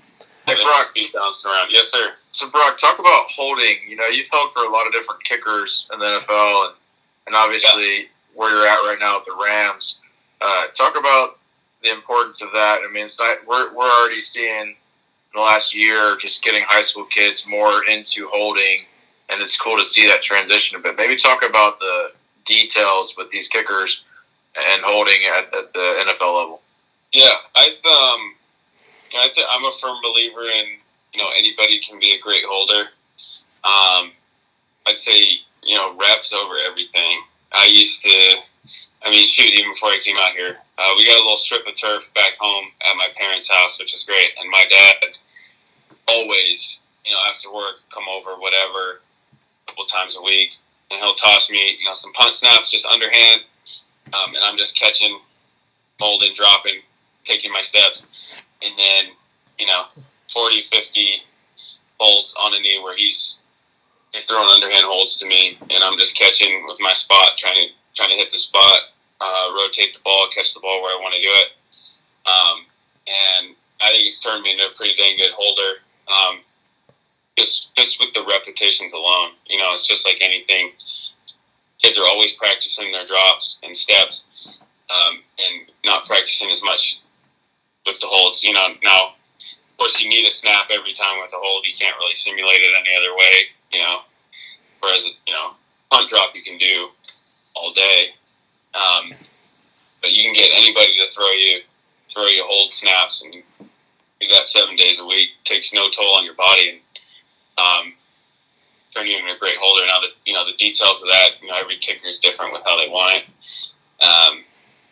[0.45, 0.91] Hey, Brock.
[0.95, 1.69] Beat bouncing around.
[1.71, 2.13] Yes, sir.
[2.39, 3.75] So Brock, talk about holding.
[3.85, 6.75] You know, you've held for a lot of different kickers in the NFL, and
[7.27, 9.97] and obviously where you're at right now with the Rams.
[10.39, 11.37] Uh, talk about
[11.83, 12.79] the importance of that.
[12.81, 14.75] I mean, it's not we're we're already seeing in
[15.35, 18.85] the last year just getting high school kids more into holding,
[19.29, 20.95] and it's cool to see that transition a bit.
[20.95, 22.11] Maybe talk about the
[22.45, 24.03] details with these kickers
[24.55, 26.61] and holding at, at the NFL level.
[27.11, 28.33] Yeah, I've um,
[29.13, 30.78] I th- I'm a firm believer in
[31.19, 32.89] know anybody can be a great holder.
[33.63, 34.11] Um,
[34.87, 35.19] I'd say
[35.63, 37.21] you know reps over everything.
[37.51, 38.35] I used to,
[39.03, 41.65] I mean, shoot, even before I came out here, uh, we got a little strip
[41.67, 44.29] of turf back home at my parents' house, which is great.
[44.39, 45.17] And my dad
[46.07, 49.01] always, you know, after work, come over, whatever,
[49.33, 50.55] a couple times a week,
[50.91, 53.41] and he'll toss me, you know, some punt snaps just underhand,
[54.13, 55.19] um, and I'm just catching,
[55.99, 56.81] holding, dropping,
[57.25, 58.05] taking my steps,
[58.61, 59.05] and then,
[59.57, 59.85] you know,
[60.33, 61.21] 40, 50
[61.99, 63.39] holds on a knee where he's
[64.13, 67.67] he's throwing underhand holds to me, and I'm just catching with my spot, trying to
[67.95, 68.79] trying to hit the spot,
[69.19, 71.49] uh, rotate the ball, catch the ball where I want to do it.
[72.25, 72.65] Um,
[73.07, 75.79] and I think it's turned me into a pretty dang good holder.
[76.07, 76.39] Um,
[77.37, 80.71] just just with the repetitions alone, you know, it's just like anything.
[81.81, 84.25] kids are always practicing their drops and steps,
[84.89, 87.01] um, and not practicing as much
[87.85, 88.43] with the holds.
[88.43, 89.15] You know, now
[89.79, 91.65] course you need a snap every time with a hold.
[91.65, 93.35] You can't really simulate it any other way.
[93.71, 93.99] You know,
[94.81, 95.51] whereas you know
[95.91, 96.89] punt drop you can do
[97.55, 98.09] all day.
[98.75, 99.13] Um,
[100.01, 101.61] but you can get anybody to throw you
[102.13, 105.29] throw you hold snaps and do that seven days a week.
[105.45, 106.79] Takes no toll on your body and
[107.57, 107.93] um,
[108.93, 109.85] turn you into a great holder.
[109.87, 112.63] Now that you know the details of that, you know every kicker is different with
[112.65, 114.05] how they want it.
[114.05, 114.43] Um,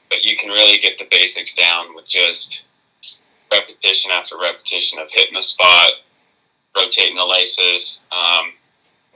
[0.09, 2.63] but you can really get the basics down with just
[3.51, 5.91] repetition after repetition of hitting the spot,
[6.75, 8.03] rotating the laces.
[8.11, 8.53] Um,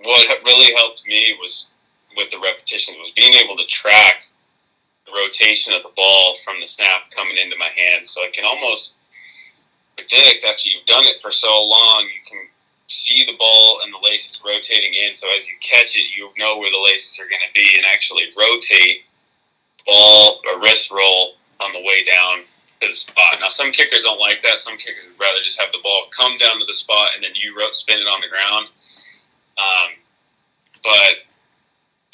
[0.04, 1.68] what really helped me was
[2.16, 4.26] with the repetitions was being able to track
[5.06, 8.06] the rotation of the ball from the snap coming into my hand.
[8.06, 8.96] So I can almost
[9.96, 12.48] predict after you've done it for so long, you can
[12.88, 15.16] see the ball and the laces rotating in.
[15.16, 17.86] So as you catch it, you know where the laces are going to be and
[17.86, 19.04] actually rotate
[19.86, 22.44] ball or wrist roll on the way down
[22.82, 23.38] to the spot.
[23.40, 24.60] Now, some kickers don't like that.
[24.60, 27.32] Some kickers would rather just have the ball come down to the spot and then
[27.36, 28.68] you spin it on the ground.
[29.58, 29.90] Um,
[30.84, 31.24] but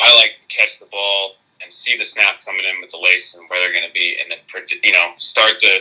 [0.02, 3.36] I like to catch the ball and see the snap coming in with the laces
[3.36, 4.40] and where they're going to be, and then
[4.84, 5.80] you know start to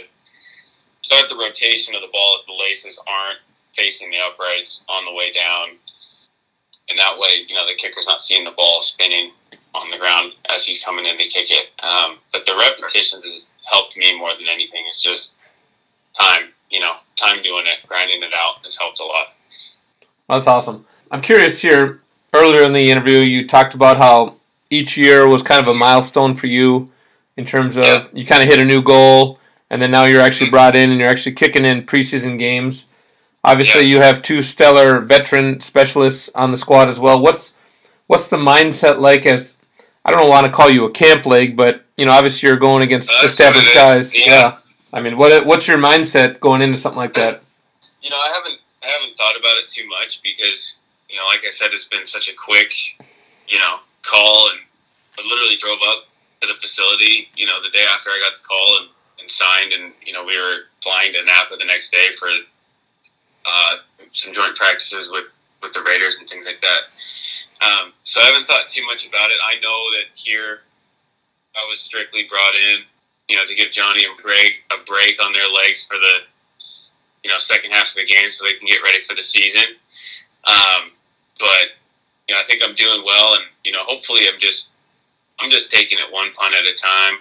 [1.02, 3.38] start the rotation of the ball if the laces aren't
[3.74, 5.76] facing the uprights on the way down,
[6.88, 9.32] and that way you know the kicker's not seeing the ball spinning
[9.74, 11.68] on the ground as he's coming in to kick it.
[11.84, 14.84] Um, but the repetitions has helped me more than anything.
[14.88, 15.34] It's just
[16.18, 19.28] time, you know, time doing it, grinding it out has helped a lot.
[20.28, 20.86] That's awesome.
[21.10, 22.00] I'm curious here.
[22.32, 24.34] Earlier in the interview, you talked about how
[24.68, 26.90] each year was kind of a milestone for you
[27.36, 28.06] in terms of yeah.
[28.12, 29.38] you kind of hit a new goal,
[29.70, 30.56] and then now you're actually mm-hmm.
[30.56, 32.86] brought in and you're actually kicking in preseason games.
[33.44, 33.96] Obviously, yeah.
[33.96, 37.20] you have two stellar veteran specialists on the squad as well.
[37.20, 37.54] What's
[38.06, 39.55] what's the mindset like as
[40.06, 42.82] I don't want to call you a camp leg, but you know, obviously you're going
[42.82, 44.14] against uh, established guys.
[44.14, 44.24] Yeah.
[44.26, 44.58] yeah.
[44.92, 47.42] I mean, what what's your mindset going into something like that?
[48.02, 50.78] You know, I haven't I haven't thought about it too much because
[51.10, 52.72] you know, like I said, it's been such a quick,
[53.48, 54.60] you know, call, and
[55.18, 56.04] I literally drove up
[56.40, 58.88] to the facility, you know, the day after I got the call and,
[59.20, 62.28] and signed, and you know, we were flying to Napa the next day for
[63.44, 63.76] uh,
[64.12, 66.94] some joint practices with with the Raiders and things like that.
[67.62, 69.36] Um, so I haven't thought too much about it.
[69.44, 70.60] I know that here
[71.56, 72.80] I was strictly brought in,
[73.28, 76.20] you know, to give Johnny and Greg a break on their legs for the,
[77.24, 79.64] you know, second half of the game so they can get ready for the season.
[80.46, 80.92] Um,
[81.38, 81.74] but
[82.28, 84.70] you know, I think I'm doing well, and you know, hopefully, I'm just
[85.38, 87.18] I'm just taking it one punt at a time,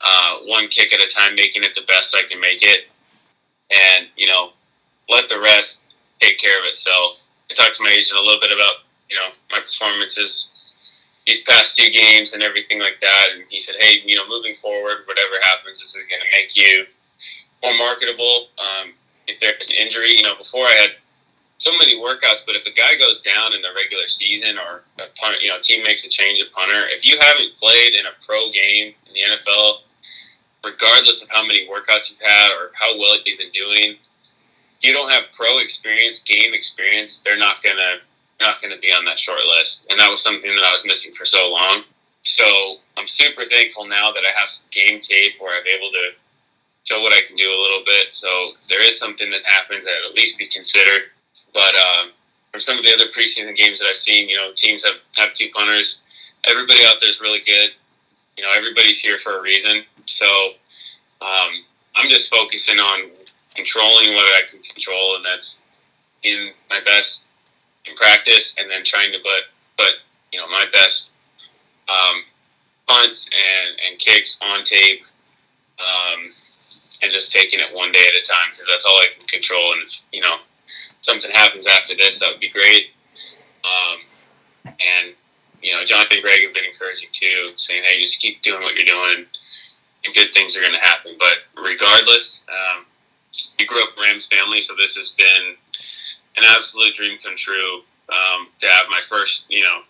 [0.00, 2.88] uh, one kick at a time, making it the best I can make it,
[3.70, 4.50] and you know,
[5.08, 5.82] let the rest
[6.20, 7.22] take care of itself.
[7.50, 10.50] I talked to my agent a little bit about you know my performances
[11.28, 14.54] these past two games and everything like that, and he said, hey, you know, moving
[14.54, 16.86] forward, whatever happens, this is going to make you
[17.62, 18.48] more marketable.
[18.56, 18.94] Um,
[19.26, 20.90] if there's an injury, you know, before I had
[21.58, 25.08] so many workouts, but if a guy goes down in the regular season or a
[25.20, 28.16] punter, you know, team makes a change at punter, if you haven't played in a
[28.24, 29.84] pro game in the NFL,
[30.64, 33.96] regardless of how many workouts you've had or how well you've been doing,
[34.80, 37.96] you don't have pro experience, game experience, they're not gonna
[38.40, 39.86] not gonna be on that short list.
[39.90, 41.82] And that was something that I was missing for so long.
[42.22, 46.10] So I'm super thankful now that I have some game tape where I'm able to
[46.84, 48.14] show what I can do a little bit.
[48.14, 51.10] So there is something that happens, I'd at least be considered
[51.52, 52.10] but um,
[52.52, 55.32] from some of the other preseason games that I've seen, you know, teams have, have
[55.32, 56.02] two punters.
[56.44, 57.70] Everybody out there is really good.
[58.36, 59.82] You know, everybody's here for a reason.
[60.06, 60.26] So
[61.20, 61.50] um,
[61.96, 63.10] I'm just focusing on
[63.54, 65.60] controlling what I can control, and that's
[66.22, 67.24] in my best
[67.88, 69.42] in practice, and then trying to put
[69.76, 69.94] put
[70.32, 71.12] you know my best
[71.88, 72.22] um,
[72.86, 75.04] punts and and kicks on tape,
[75.78, 76.30] um,
[77.02, 79.72] and just taking it one day at a time because that's all I can control.
[79.72, 80.36] And you know,
[81.00, 82.90] something happens after this, that would be great.
[83.64, 84.00] Um,
[84.66, 85.14] and
[85.62, 88.74] you know, John and Greg have been encouraging too, saying, "Hey, just keep doing what
[88.74, 89.26] you're doing,
[90.04, 92.86] and good things are going to happen." But regardless, um,
[93.58, 95.56] we grew up Rams family, so this has been
[96.38, 99.80] an absolute dream come true um, to have my first, you know,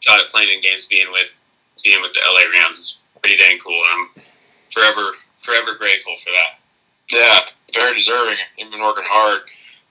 [0.00, 1.34] shot at playing in games being with
[1.82, 2.78] being with the LA Rams.
[2.78, 4.22] It's pretty dang cool, and I'm
[4.72, 5.12] forever
[5.42, 6.60] forever grateful for that.
[7.10, 7.40] Yeah,
[7.72, 8.36] very deserving.
[8.56, 9.42] You've been working hard.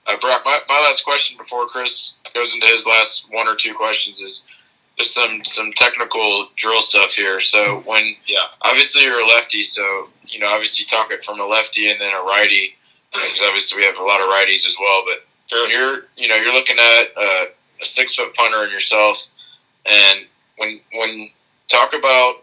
[0.06, 3.74] Uh, Brock, my, my last question before Chris goes into his last one or two
[3.74, 4.42] questions is
[4.98, 7.40] just some some technical drill stuff here.
[7.40, 11.40] So when yeah, obviously you're a lefty, so you know obviously you talk it from
[11.40, 12.76] a lefty and then a righty.
[13.12, 15.04] Because obviously we have a lot of righties as well.
[15.06, 17.44] But when you're you know you're looking at uh,
[17.82, 19.26] a six foot punter and yourself,
[19.86, 20.20] and
[20.56, 21.30] when when
[21.68, 22.42] talk about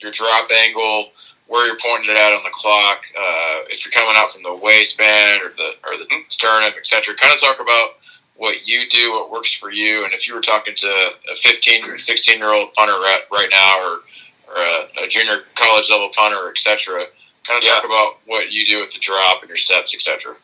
[0.00, 1.10] your drop angle,
[1.46, 4.54] where you're pointing it at on the clock, uh, if you're coming out from the
[4.62, 7.14] waistband or the or the sternum, etc.
[7.16, 7.90] Kind of talk about
[8.36, 10.88] what you do, what works for you, and if you were talking to
[11.32, 14.00] a 15 or 16 year old punter right, right now, or
[14.48, 17.06] or a, a junior college level punter, etc.
[17.46, 17.76] Kind of Yeah.
[17.76, 20.34] talk about what you do with the drop and your steps, etc.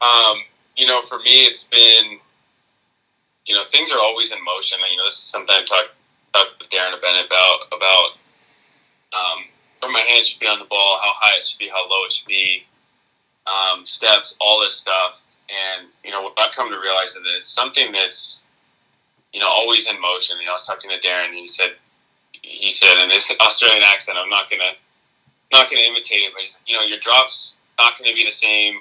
[0.00, 0.42] Um,
[0.76, 2.18] you know, for me, it's been,
[3.46, 4.78] you know, things are always in motion.
[4.90, 5.90] You know, this is something I talked
[6.32, 8.08] talk with Darren Bennett about about
[9.12, 9.44] um,
[9.80, 12.04] where my hand should be on the ball, how high it should be, how low
[12.06, 12.64] it should be,
[13.46, 15.22] um, steps, all this stuff.
[15.50, 18.44] And you know, what I've come to realize is that it's something that's,
[19.32, 20.38] you know, always in motion.
[20.38, 21.72] You know, I was talking to Darren, and he said,
[22.40, 24.72] he said in this Australian accent, I'm not gonna,
[25.52, 28.80] not gonna imitate it, but he's, you know, your drops not to be the same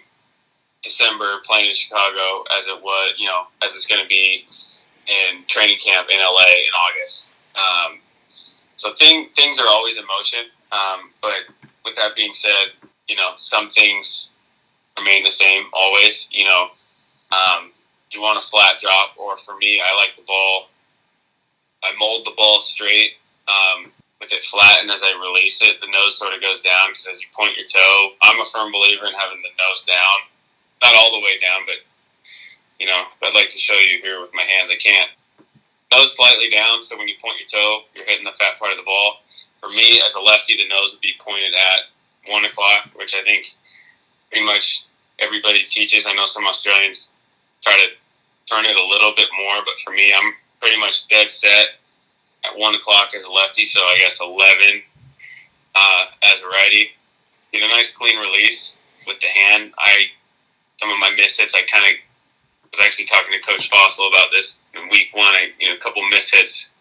[0.83, 4.45] December playing in Chicago as it was, you know, as it's going to be
[5.07, 7.35] in training camp in LA in August.
[7.55, 7.99] Um,
[8.77, 10.45] so thing, things are always in motion.
[10.71, 11.53] Um, but
[11.85, 12.73] with that being said,
[13.07, 14.29] you know, some things
[14.97, 16.27] remain the same always.
[16.31, 16.67] You know,
[17.31, 17.71] um,
[18.11, 20.69] you want a flat drop, or for me, I like the ball.
[21.83, 23.11] I mold the ball straight
[23.47, 26.89] um, with it flat, and as I release it, the nose sort of goes down
[26.89, 30.17] because as you point your toe, I'm a firm believer in having the nose down,
[30.81, 31.75] not all the way down, but
[32.79, 34.69] you know, I'd like to show you here with my hands.
[34.71, 35.09] I can't.
[35.91, 38.77] Nose slightly down, so when you point your toe, you're hitting the fat part of
[38.77, 39.21] the ball.
[39.59, 43.23] For me, as a lefty, the nose would be pointed at one o'clock, which I
[43.23, 43.49] think
[44.31, 44.85] pretty much
[45.19, 46.07] everybody teaches.
[46.07, 47.11] I know some Australians
[47.61, 47.87] try to
[48.49, 51.65] turn it a little bit more, but for me, I'm pretty much dead set
[52.45, 54.81] at one o'clock as a lefty, so I guess eleven
[55.75, 56.91] uh, as a righty.
[57.51, 59.73] Get a nice clean release with the hand.
[59.77, 60.05] I
[60.81, 61.53] some of my miss hits.
[61.53, 61.93] I kind of
[62.73, 65.29] was actually talking to Coach Fassel about this in week one.
[65.29, 66.71] I you know a couple miss hits.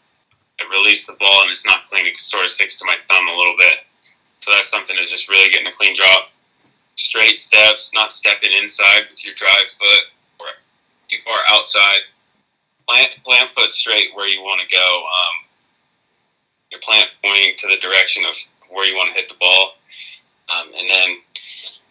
[0.59, 2.07] I release the ball and it's not clean.
[2.07, 3.85] It sort of sticks to my thumb a little bit.
[4.41, 6.31] So that's something is just really getting a clean drop.
[6.97, 10.05] Straight steps, not stepping inside with your drive foot
[10.41, 10.47] or
[11.09, 12.01] too far outside.
[12.89, 15.05] Plant plant foot straight where you want to go.
[15.05, 15.37] Um,
[16.73, 18.35] your plant pointing to the direction of
[18.71, 19.75] where you want to hit the ball.
[20.49, 21.09] Um, and then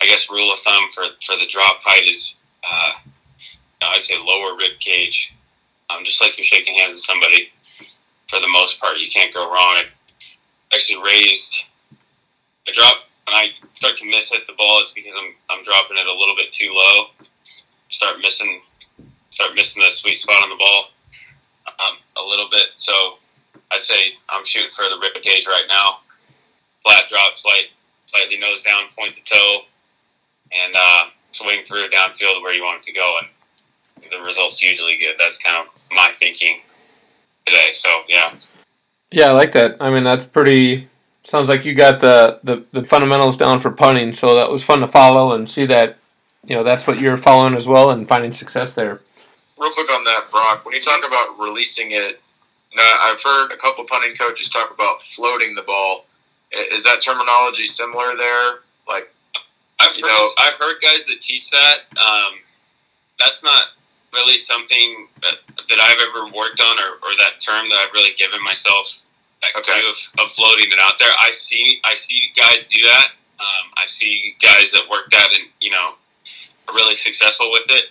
[0.02, 2.92] I guess rule of thumb for, for the drop height is uh,
[3.82, 5.34] I'd say lower rib cage.
[5.90, 7.50] Um, just like you're shaking hands with somebody,
[8.30, 9.78] for the most part, you can't go wrong.
[9.78, 9.86] I
[10.74, 11.64] actually raised
[12.68, 14.82] I drop when I start to miss hit the ball.
[14.82, 17.08] It's because I'm I'm dropping it a little bit too low.
[17.90, 18.62] Start missing
[19.32, 20.86] start missing the sweet spot on the ball
[21.68, 22.68] um, a little bit.
[22.76, 23.18] So
[23.72, 26.00] I'd say I'm shooting for the rib cage right now.
[26.84, 27.74] Flat drop, slight,
[28.06, 29.62] slightly nose down, point the toe,
[30.52, 33.18] and uh, swing through downfield where you want it to go.
[33.22, 35.16] And the result's usually good.
[35.20, 36.62] That's kind of my thinking
[37.46, 37.72] today.
[37.74, 38.34] So yeah,
[39.12, 39.78] Yeah, I like that.
[39.80, 40.88] I mean, that's pretty.
[41.24, 44.80] Sounds like you got the, the, the fundamentals down for punting, so that was fun
[44.80, 45.98] to follow and see that,
[46.46, 49.02] you know, that's what you're following as well and finding success there.
[49.58, 50.66] Real quick on that, Brock.
[50.66, 52.22] When you talk about releasing it,
[52.74, 56.06] now I've heard a couple punting coaches talk about floating the ball.
[56.52, 58.60] Is that terminology similar there?
[58.88, 59.14] Like,
[59.80, 61.80] I've You heard, know- I've heard guys that teach that.
[61.98, 62.40] Um,
[63.20, 63.70] that's not
[64.14, 65.36] really something that,
[65.70, 69.02] that I've ever worked on, or, or that term that I've really given myself
[69.42, 69.88] that Okay.
[69.88, 71.12] of, of floating it out there.
[71.20, 73.12] I see I see guys do that.
[73.40, 75.94] Um, I see guys that work that and you know
[76.68, 77.86] are really successful with it.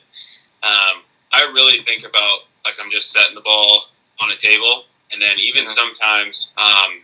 [0.62, 3.84] Um, I really think about like I'm just setting the ball
[4.20, 5.74] on a table, and then even Mhm.
[5.74, 7.00] sometimes um,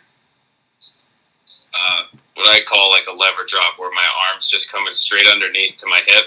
[1.74, 5.76] uh, what I call like a lever drop, where my arms just coming straight underneath
[5.78, 6.26] to my hip.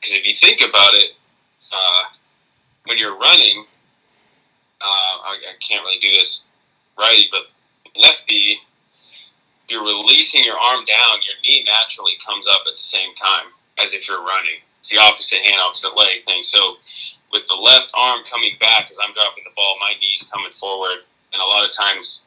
[0.00, 1.12] Because if you think about it,
[1.72, 2.02] uh,
[2.86, 3.64] when you're running,
[4.80, 6.44] uh, I, I can't really do this
[6.98, 7.42] righty, but
[8.00, 8.58] lefty,
[9.68, 13.46] you're releasing your arm down, your knee naturally comes up at the same time
[13.78, 14.60] as if you're running.
[14.80, 16.42] It's the opposite hand, opposite leg thing.
[16.42, 16.76] So
[17.32, 21.04] with the left arm coming back as I'm dropping the ball, my knee's coming forward,
[21.32, 22.22] and a lot of times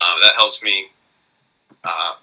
[0.00, 0.88] uh, that helps me.
[1.84, 2.14] Uh,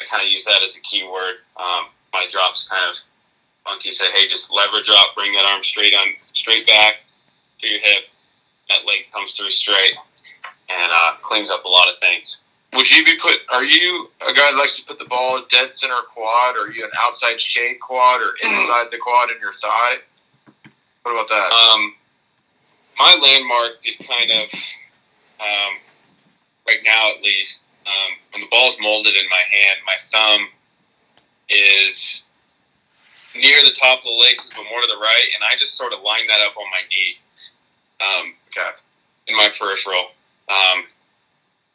[0.00, 1.36] I kind of use that as a keyword.
[1.56, 2.96] Um, my drops kind of
[3.64, 3.92] funky.
[3.92, 7.02] Say, hey, just lever drop, bring that arm straight on, straight back
[7.60, 8.04] to your hip.
[8.68, 9.94] That leg comes through straight
[10.68, 12.38] and uh, cleans up a lot of things.
[12.72, 13.38] would you be put?
[13.50, 16.56] Are you a guy that likes to put the ball dead center quad?
[16.56, 19.96] Or are you an outside shade quad or inside the quad in your thigh?
[21.02, 21.52] What about that?
[21.52, 21.94] Um,
[22.98, 24.52] my landmark is kind of,
[25.40, 25.78] um,
[26.70, 30.48] right now at least, um, when the ball's molded in my hand, my thumb
[31.48, 32.22] is
[33.34, 35.92] near the top of the laces, but more to the right, and I just sort
[35.92, 37.16] of line that up on my knee,
[38.00, 38.70] um, okay.
[39.28, 40.06] in my peripheral.
[40.48, 40.84] Um,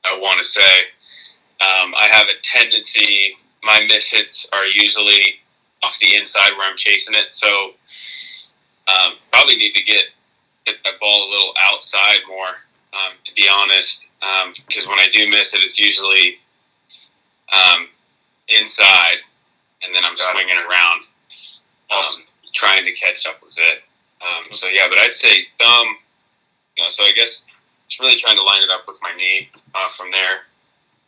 [0.05, 0.61] I want to say.
[1.61, 5.39] Um, I have a tendency, my miss hits are usually
[5.83, 7.31] off the inside where I'm chasing it.
[7.31, 7.71] So
[8.87, 10.03] um, probably need to get
[10.65, 12.55] get that ball a little outside more,
[12.95, 14.05] um, to be honest.
[14.65, 16.37] Because um, when I do miss it, it's usually
[17.53, 17.87] um,
[18.57, 19.19] inside,
[19.83, 21.01] and then I'm swinging around,
[21.91, 22.23] um,
[22.53, 23.83] trying to catch up with it.
[24.55, 25.87] so yeah, but I'd say thumb.
[26.77, 27.45] You know, so I guess
[27.87, 30.47] just really trying to line it up with my knee uh, from there,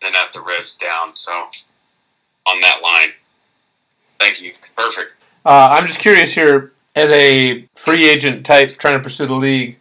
[0.02, 1.16] then at the ribs down.
[1.16, 1.48] So
[2.48, 3.10] on that line.
[4.20, 4.54] Thank you.
[4.76, 5.12] Perfect.
[5.46, 9.77] Uh, I'm just curious here, as a free agent type trying to pursue the league.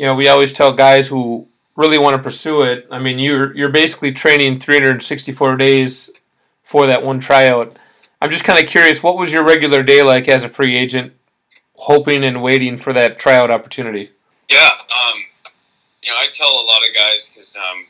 [0.00, 1.46] You know, we always tell guys who
[1.76, 2.86] really want to pursue it.
[2.90, 6.08] I mean, you're you're basically training 364 days
[6.64, 7.76] for that one tryout.
[8.22, 11.12] I'm just kind of curious, what was your regular day like as a free agent,
[11.74, 14.10] hoping and waiting for that tryout opportunity?
[14.48, 15.18] Yeah, um,
[16.02, 17.84] you know, I tell a lot of guys because um,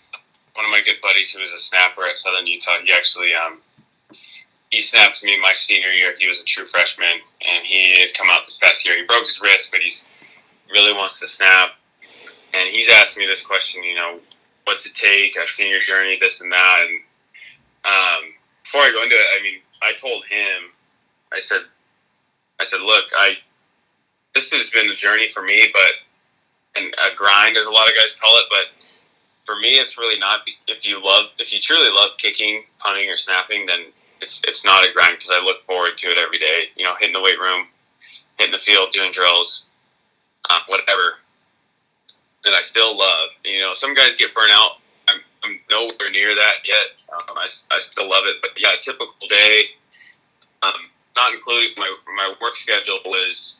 [0.54, 3.58] one of my good buddies who was a snapper at Southern Utah, he actually um,
[4.70, 6.16] he snapped me my senior year.
[6.18, 8.96] He was a true freshman, and he had come out this past year.
[8.96, 10.06] He broke his wrist, but he's
[10.72, 11.74] really wants to snap.
[12.52, 14.18] And he's asked me this question, you know,
[14.64, 15.36] what's it take?
[15.38, 16.86] I've seen your journey, this and that.
[16.86, 17.00] And
[17.84, 20.70] um, before I go into it, I mean, I told him,
[21.32, 21.62] I said,
[22.60, 23.36] I said, look, I
[24.34, 27.94] this has been a journey for me, but and a grind, as a lot of
[27.98, 28.46] guys call it.
[28.48, 28.84] But
[29.44, 30.40] for me, it's really not.
[30.68, 33.86] If you love, if you truly love kicking, punting, or snapping, then
[34.20, 36.64] it's it's not a grind because I look forward to it every day.
[36.76, 37.66] You know, hitting the weight room,
[38.38, 39.64] hitting the field, doing drills,
[40.48, 41.16] uh, whatever.
[42.44, 43.28] That I still love.
[43.44, 44.78] You know, some guys get burnt out.
[45.08, 46.86] I'm, I'm nowhere near that yet.
[47.12, 49.64] Um, I, I still love it, but yeah, typical day,
[50.62, 50.72] um,
[51.16, 53.56] not including my my work schedule is,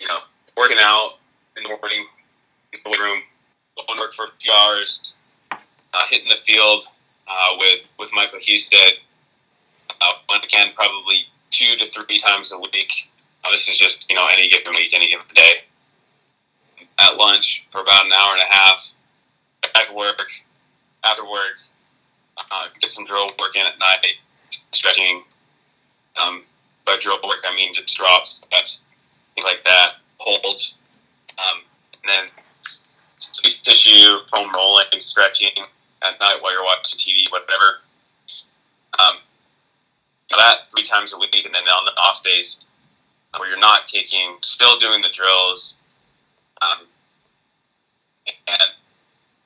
[0.00, 0.18] you know,
[0.56, 1.14] working out
[1.56, 2.06] in the morning,
[2.72, 3.22] in the room,
[3.76, 5.14] going to work for a few hours,
[5.50, 5.56] uh,
[6.10, 6.84] hitting the field
[7.26, 8.98] uh, with with Michael Husted.
[10.00, 13.10] Uh, when again, probably two to three times a week.
[13.44, 15.64] Uh, this is just you know any given week, any given day.
[17.00, 18.92] At lunch for about an hour and a half.
[19.74, 20.30] After work,
[21.04, 21.58] after work,
[22.36, 24.14] uh, get some drill work in at night,
[24.72, 25.22] stretching.
[26.20, 26.42] Um,
[26.86, 28.80] by drill work, I mean just drops, steps,
[29.34, 30.76] things like that, holds.
[31.38, 32.24] Um, and then
[33.62, 35.50] tissue, foam rolling, stretching
[36.02, 37.80] at night while you're watching TV, whatever.
[38.98, 39.18] Um,
[40.30, 42.64] that three times a week, and then on the off days
[43.36, 45.76] where you're not kicking, still doing the drills,
[46.62, 46.86] um,
[48.46, 48.60] and,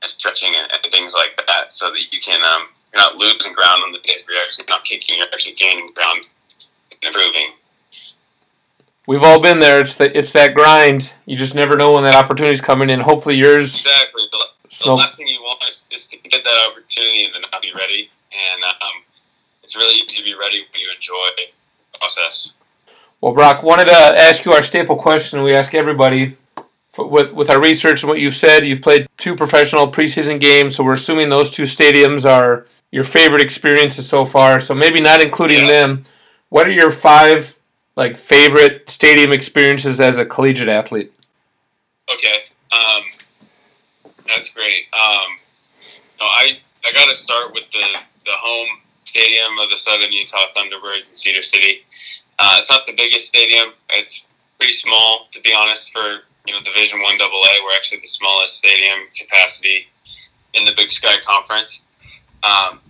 [0.02, 3.52] and, stretching and, and, things like that, so that you can um, you're not losing
[3.52, 6.24] ground on the days where you're actually not kicking, you're actually gaining ground,
[6.90, 7.52] and improving.
[9.06, 9.80] We've all been there.
[9.80, 11.12] It's the, it's that grind.
[11.26, 13.00] You just never know when that opportunity's coming in.
[13.00, 13.74] Hopefully, yours.
[13.74, 14.22] Exactly.
[14.30, 14.46] The,
[14.84, 17.72] the last thing you want is, is, to get that opportunity and then not be
[17.74, 18.10] ready.
[18.30, 19.02] And um,
[19.64, 22.52] it's really easy to be ready when you enjoy the process.
[23.20, 26.36] Well, Brock, wanted to ask you our staple question we ask everybody.
[26.98, 30.84] With, with our research and what you've said, you've played two professional preseason games, so
[30.84, 34.60] we're assuming those two stadiums are your favorite experiences so far.
[34.60, 35.68] So maybe not including yeah.
[35.68, 36.04] them.
[36.50, 37.56] What are your five
[37.96, 41.12] like favorite stadium experiences as a collegiate athlete?
[42.12, 43.02] Okay, um,
[44.26, 44.84] that's great.
[44.92, 45.38] Um,
[46.20, 47.84] no, I I got to start with the
[48.26, 48.68] the home
[49.04, 51.84] stadium of the Southern Utah Thunderbirds in Cedar City.
[52.38, 53.72] Uh, it's not the biggest stadium.
[53.90, 54.26] It's
[54.58, 57.64] pretty small, to be honest, for you know Division One AA.
[57.64, 59.86] We're actually the smallest stadium capacity
[60.54, 61.82] in the Big Sky Conference.
[62.42, 62.80] Um,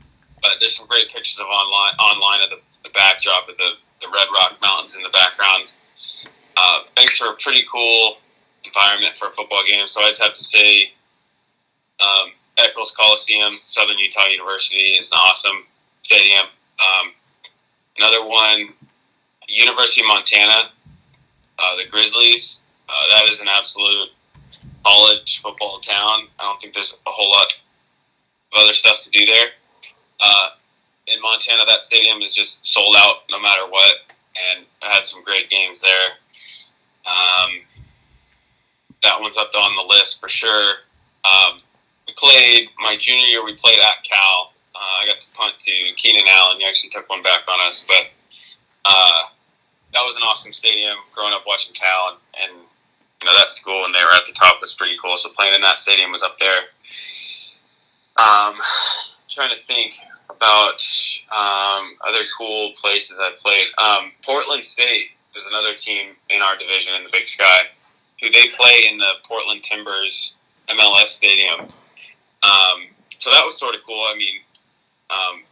[0.41, 4.09] but there's some great pictures of online online of the, the backdrop of the the
[4.09, 5.73] Red Rock Mountains in the background.
[6.57, 8.17] Uh, makes for a pretty cool
[8.65, 9.87] environment for a football game.
[9.87, 10.93] So I'd have to say
[12.01, 15.65] um, Eccles Coliseum, Southern Utah University is an awesome
[16.03, 16.47] stadium.
[16.81, 17.13] Um,
[17.99, 18.75] another one,
[19.49, 20.71] University of Montana,
[21.59, 22.61] uh, the Grizzlies.
[22.93, 24.11] Uh, that is an absolute
[24.85, 26.29] college football town.
[26.39, 29.49] I don't think there's a whole lot of other stuff to do there.
[30.21, 30.49] Uh,
[31.07, 33.95] in Montana, that stadium is just sold out no matter what,
[34.37, 36.09] and I had some great games there.
[37.07, 37.63] Um,
[39.03, 40.75] that one's up on the list for sure.
[41.25, 41.59] Um,
[42.07, 43.45] we played my junior year.
[43.45, 44.53] We played at Cal.
[44.75, 46.59] Uh, I got to punt to Keenan Allen.
[46.59, 48.07] He actually took one back on us, but
[48.85, 49.23] uh,
[49.95, 50.97] that was an awesome stadium.
[51.15, 52.67] Growing up watching Cal and, and
[53.23, 55.17] you know that school and they were at the top was pretty cool.
[55.17, 56.63] So playing in that stadium was up there.
[58.17, 58.55] Um,
[59.31, 59.95] trying to think
[60.29, 60.83] about
[61.31, 63.67] um, other cool places I've played.
[63.79, 67.61] Um, Portland State is another team in our division in the Big Sky,
[68.21, 70.37] who they play in the Portland Timbers
[70.69, 71.61] MLS Stadium.
[72.43, 74.05] Um, so that was sort of cool.
[74.05, 74.41] I mean,
[75.11, 75.43] um,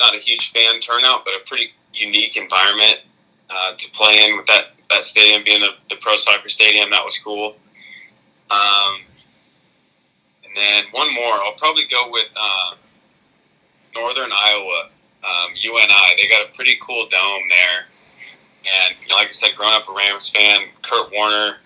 [0.00, 3.00] not a huge fan turnout, but a pretty unique environment
[3.50, 6.90] uh, to play in with that that stadium being the, the pro soccer stadium.
[6.90, 7.56] That was cool.
[8.50, 9.02] Um,
[10.44, 12.76] and then one more, I'll probably go with uh,
[13.94, 14.90] Northern Iowa,
[15.24, 16.16] um, UNI.
[16.16, 17.86] They got a pretty cool dome there.
[18.62, 21.56] And you know, like I said, growing up a Rams fan, Kurt Warner,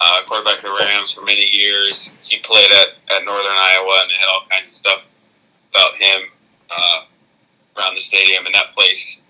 [0.00, 4.10] uh, quarterback of the Rams for many years, he played at, at Northern Iowa, and
[4.10, 5.08] they had all kinds of stuff
[5.70, 6.22] about him
[6.70, 7.00] uh,
[7.76, 8.46] around the stadium.
[8.46, 9.22] And that place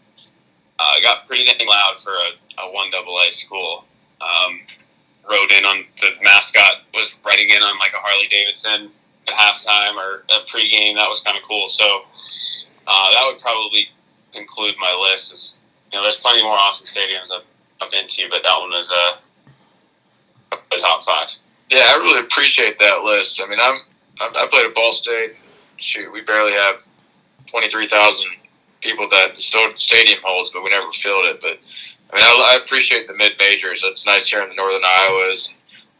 [0.79, 3.85] uh, got pretty dang loud for a, a one double A school.
[4.21, 4.61] Um,
[5.31, 8.91] rode in on the mascot was riding in on like a Harley Davidson
[9.29, 10.97] at halftime or a pregame.
[10.97, 11.69] That was kind of cool.
[11.69, 12.03] So
[12.87, 13.89] uh, that would probably
[14.33, 15.33] conclude my list.
[15.33, 15.59] Is,
[15.93, 17.45] you know, there's plenty more awesome stadiums I've,
[17.81, 21.29] I've been to, but that one is uh, the top five.
[21.71, 23.41] Yeah, I really appreciate that list.
[23.43, 23.79] I mean, I'm
[24.21, 25.33] I played at Ball State.
[25.77, 26.83] Shoot, we barely have
[27.47, 28.31] twenty three thousand
[28.81, 29.41] people that the
[29.77, 31.41] stadium holds, but we never filled it.
[31.41, 31.59] But
[32.11, 33.85] I mean, I, I appreciate the mid majors.
[33.85, 35.49] It's nice here in the northern Iowas,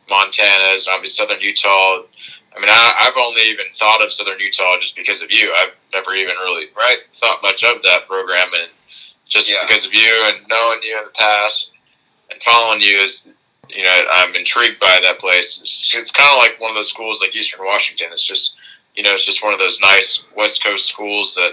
[0.09, 2.03] Montanas, and obviously southern Utah.
[2.57, 5.55] I mean, I, I've only even thought of Southern Utah just because of you.
[5.57, 8.71] I've never even really right thought much of that program, and
[9.29, 9.65] just yeah.
[9.67, 11.73] because of you and knowing you in the past
[12.31, 13.29] and following you is,
[13.69, 15.61] you know, I'm intrigued by that place.
[15.63, 18.09] It's, it's kind of like one of those schools like Eastern Washington.
[18.13, 18.57] It's just,
[18.97, 21.53] you know, it's just one of those nice West Coast schools that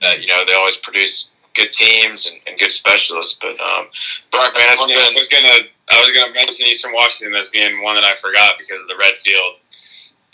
[0.00, 3.38] that you know they always produce good teams and, and good specialists.
[3.40, 3.86] But um,
[4.30, 4.98] Brock, it's been.
[4.98, 8.56] I was gonna I was gonna mention Eastern Washington as being one that I forgot
[8.58, 9.56] because of the red field.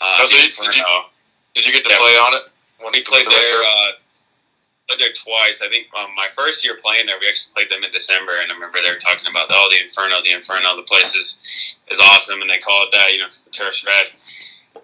[0.01, 0.85] Uh, oh, so you, did, you,
[1.53, 2.43] did you get to yeah, play on it?
[2.79, 3.61] When we played the there.
[3.61, 4.01] Uh,
[4.89, 5.61] played there twice.
[5.61, 8.51] I think um, my first year playing there, we actually played them in December, and
[8.51, 11.99] I remember they were talking about oh the Inferno, the Inferno, the place is is
[11.99, 14.07] awesome, and they call it that, you know, it's the turf red.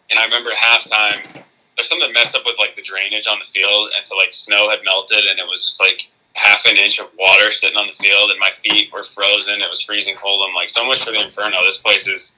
[0.10, 1.44] And I remember halftime,
[1.76, 4.70] there's something messed up with like the drainage on the field, and so like snow
[4.70, 7.94] had melted, and it was just like half an inch of water sitting on the
[7.94, 9.60] field, and my feet were frozen.
[9.60, 10.46] It was freezing cold.
[10.48, 11.66] I'm like, so much for the Inferno.
[11.66, 12.36] This place is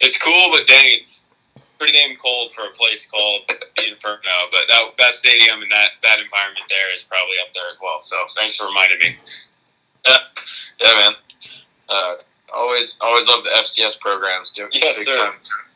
[0.00, 1.24] it's cool, but dang, it's
[1.78, 3.42] pretty damn cold for a place called
[3.76, 4.48] the Inferno.
[4.50, 8.00] But that that stadium and that that environment there is probably up there as well.
[8.00, 9.16] So thanks for reminding me.
[10.08, 10.16] Yeah,
[10.80, 11.12] yeah, man.
[11.88, 12.14] Uh,
[12.54, 14.50] always always love the FCS programs.
[14.50, 15.16] Do, yes, big sir.
[15.16, 15.34] Time,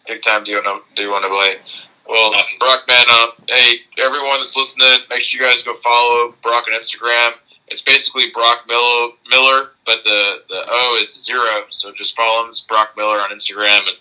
[0.09, 1.57] big time do you want to do you want to play?
[2.09, 2.59] Well, awesome.
[2.59, 6.81] Brock, man, uh, hey, everyone that's listening, make sure you guys go follow Brock on
[6.81, 7.35] Instagram.
[7.71, 11.65] It's basically Brock Miller, Miller, but the, the O is zero.
[11.71, 12.51] So just follow him.
[12.51, 13.97] It's Brock Miller on Instagram and,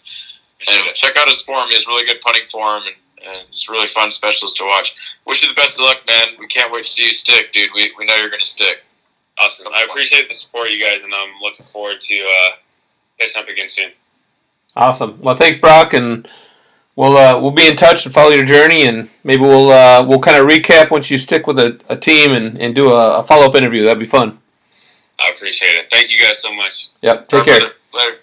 [0.70, 1.70] and check out his form.
[1.70, 2.96] He has really good punting form and,
[3.28, 4.96] and it's really fun specialist to watch.
[5.26, 6.36] Wish you the best of luck, man.
[6.40, 7.70] We can't wait to see you stick, dude.
[7.76, 8.84] We, we know you're going to stick.
[9.40, 9.68] Awesome.
[9.74, 12.56] I appreciate the support, you guys, and I'm looking forward to uh,
[13.20, 13.92] catching up again soon.
[14.76, 15.20] Awesome.
[15.22, 16.28] Well, thanks, Brock, and
[17.00, 20.20] we'll uh, we'll be in touch and follow your journey, and maybe we'll uh, we'll
[20.20, 23.24] kind of recap once you stick with a, a team and, and do a, a
[23.24, 23.86] follow up interview.
[23.86, 24.38] That'd be fun.
[25.20, 25.88] I appreciate it.
[25.90, 26.90] Thank you guys so much.
[27.02, 27.30] Yep.
[27.30, 27.54] Take care.
[27.54, 27.74] Later.
[27.94, 28.18] Later.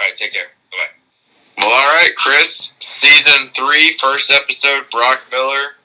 [0.00, 0.16] All right.
[0.16, 0.48] Take care.
[0.70, 1.62] Bye.
[1.64, 2.74] Well, all right, Chris.
[2.80, 4.90] Season three, first episode.
[4.90, 5.76] Brock Miller.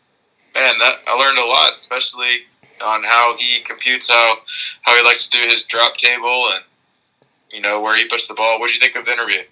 [0.55, 2.41] Man, that I learned a lot, especially
[2.83, 4.37] on how he computes how
[4.81, 6.63] how he likes to do his drop table and
[7.51, 8.59] you know where he puts the ball.
[8.59, 9.43] What did you think of the interview?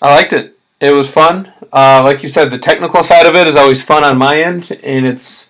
[0.00, 0.58] I liked it.
[0.80, 1.52] It was fun.
[1.72, 4.78] Uh, like you said, the technical side of it is always fun on my end,
[4.82, 5.48] and it's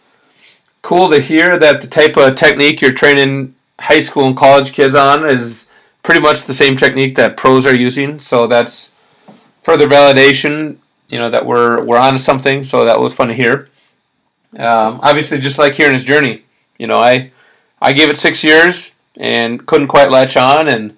[0.80, 4.94] cool to hear that the type of technique you're training high school and college kids
[4.94, 5.68] on is
[6.02, 8.20] pretty much the same technique that pros are using.
[8.20, 8.92] So that's
[9.62, 10.76] further validation,
[11.08, 12.62] you know, that we're we're on to something.
[12.62, 13.68] So that was fun to hear.
[14.56, 16.44] Um, obviously, just like hearing his journey,
[16.78, 17.32] you know, I
[17.80, 20.96] I gave it six years and couldn't quite latch on, and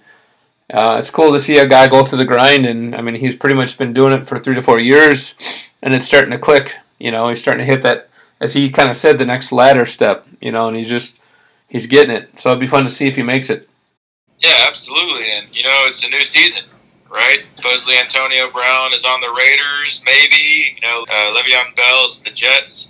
[0.72, 3.36] uh, it's cool to see a guy go through the grind, and I mean, he's
[3.36, 5.34] pretty much been doing it for three to four years,
[5.82, 6.76] and it's starting to click.
[6.98, 8.08] You know, he's starting to hit that,
[8.40, 10.26] as he kind of said, the next ladder step.
[10.40, 11.20] You know, and he's just
[11.68, 12.38] he's getting it.
[12.38, 13.68] So it'd be fun to see if he makes it.
[14.38, 16.64] Yeah, absolutely, and you know, it's a new season,
[17.10, 17.44] right?
[17.56, 20.76] Supposedly Antonio Brown is on the Raiders, maybe.
[20.76, 22.88] You know, uh, Le'Veon Bell's the Jets,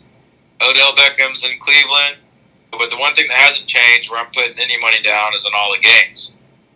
[0.60, 2.18] Odell Beckham's in Cleveland.
[2.70, 5.52] But the one thing that hasn't changed, where I'm putting any money down, is on
[5.54, 6.33] all the games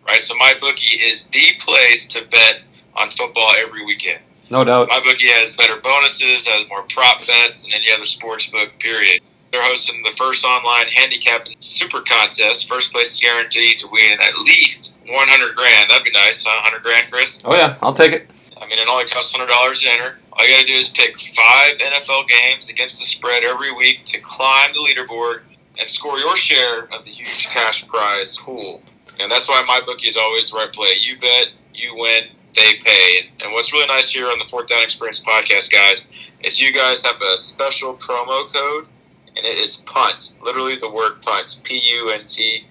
[0.09, 0.23] right?
[0.23, 2.61] So my bookie is the place to bet
[2.97, 4.21] on football every weekend.
[4.51, 4.89] No doubt.
[4.89, 9.21] My bookie has better bonuses, has more prop bets than any other sports book, period.
[9.53, 12.69] They're hosting the first online handicapping super contest.
[12.69, 15.91] First place is guaranteed to win at least 100 grand.
[15.91, 16.61] That'd be nice, huh?
[16.65, 17.41] 100 grand, Chris?
[17.45, 17.77] Oh, yeah.
[17.81, 18.31] I'll take it.
[18.61, 19.49] I mean, it only costs $100
[19.83, 20.17] to enter.
[20.33, 24.05] All you got to do is pick five NFL games against the spread every week
[24.07, 25.41] to climb the leaderboard
[25.79, 28.83] and score your share of the huge cash prize pool.
[29.21, 30.95] And that's why my bookie is always the right play.
[31.01, 33.31] You bet, you win, they pay.
[33.41, 36.03] And what's really nice here on the Fourth Down Experience podcast, guys,
[36.45, 38.87] is you guys have a special promo code,
[39.37, 40.35] and it is punt.
[40.43, 41.61] Literally the word punt.
[41.65, 42.65] P U N T.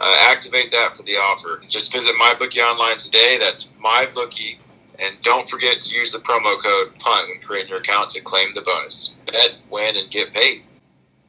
[0.00, 1.60] Uh, activate that for the offer.
[1.68, 3.36] Just visit MyBookie online today.
[3.38, 4.56] That's MyBookie.
[4.98, 8.48] And don't forget to use the promo code PUNT when creating your account to claim
[8.54, 9.12] the bonus.
[9.26, 10.62] Bet, win, and get paid.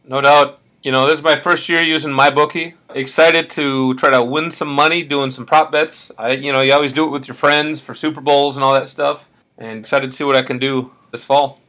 [0.06, 0.60] No doubt.
[0.84, 2.76] You know, this is my first year using my bookie.
[2.94, 6.12] Excited to try to win some money doing some prop bets.
[6.18, 8.74] I, you know, you always do it with your friends for Super Bowls and all
[8.74, 9.26] that stuff.
[9.58, 11.60] And excited to see what I can do this fall.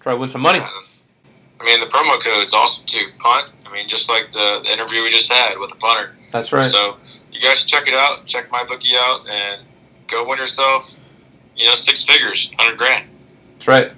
[0.00, 0.60] Try to win some money.
[0.60, 3.06] I mean, the promo code's awesome too.
[3.18, 3.50] Punt.
[3.66, 6.12] I mean, just like the, the interview we just had with the punter.
[6.32, 6.64] That's right.
[6.64, 6.96] So
[7.30, 8.26] you guys check it out.
[8.26, 9.62] Check my bookie out and
[10.08, 10.98] go win yourself,
[11.56, 13.08] you know, six figures, hundred grand.
[13.54, 13.92] That's right.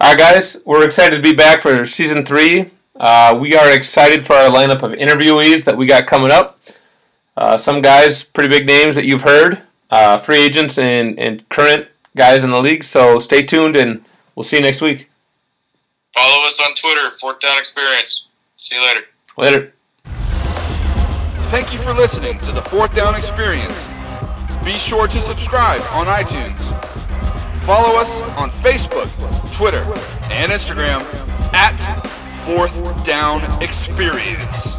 [0.00, 2.70] All right, guys, we're excited to be back for season three.
[3.02, 6.60] Uh, we are excited for our lineup of interviewees that we got coming up.
[7.36, 11.88] Uh, some guys, pretty big names that you've heard, uh, free agents and, and current
[12.14, 12.84] guys in the league.
[12.84, 14.04] So stay tuned, and
[14.36, 15.10] we'll see you next week.
[16.14, 18.26] Follow us on Twitter, Fourth Down Experience.
[18.56, 19.00] See you later.
[19.36, 19.72] Later.
[21.50, 23.76] Thank you for listening to the Fourth Down Experience.
[24.64, 26.60] Be sure to subscribe on iTunes.
[27.62, 29.10] Follow us on Facebook,
[29.52, 29.82] Twitter,
[30.30, 31.00] and Instagram
[31.52, 34.71] at Fourth Down Experience.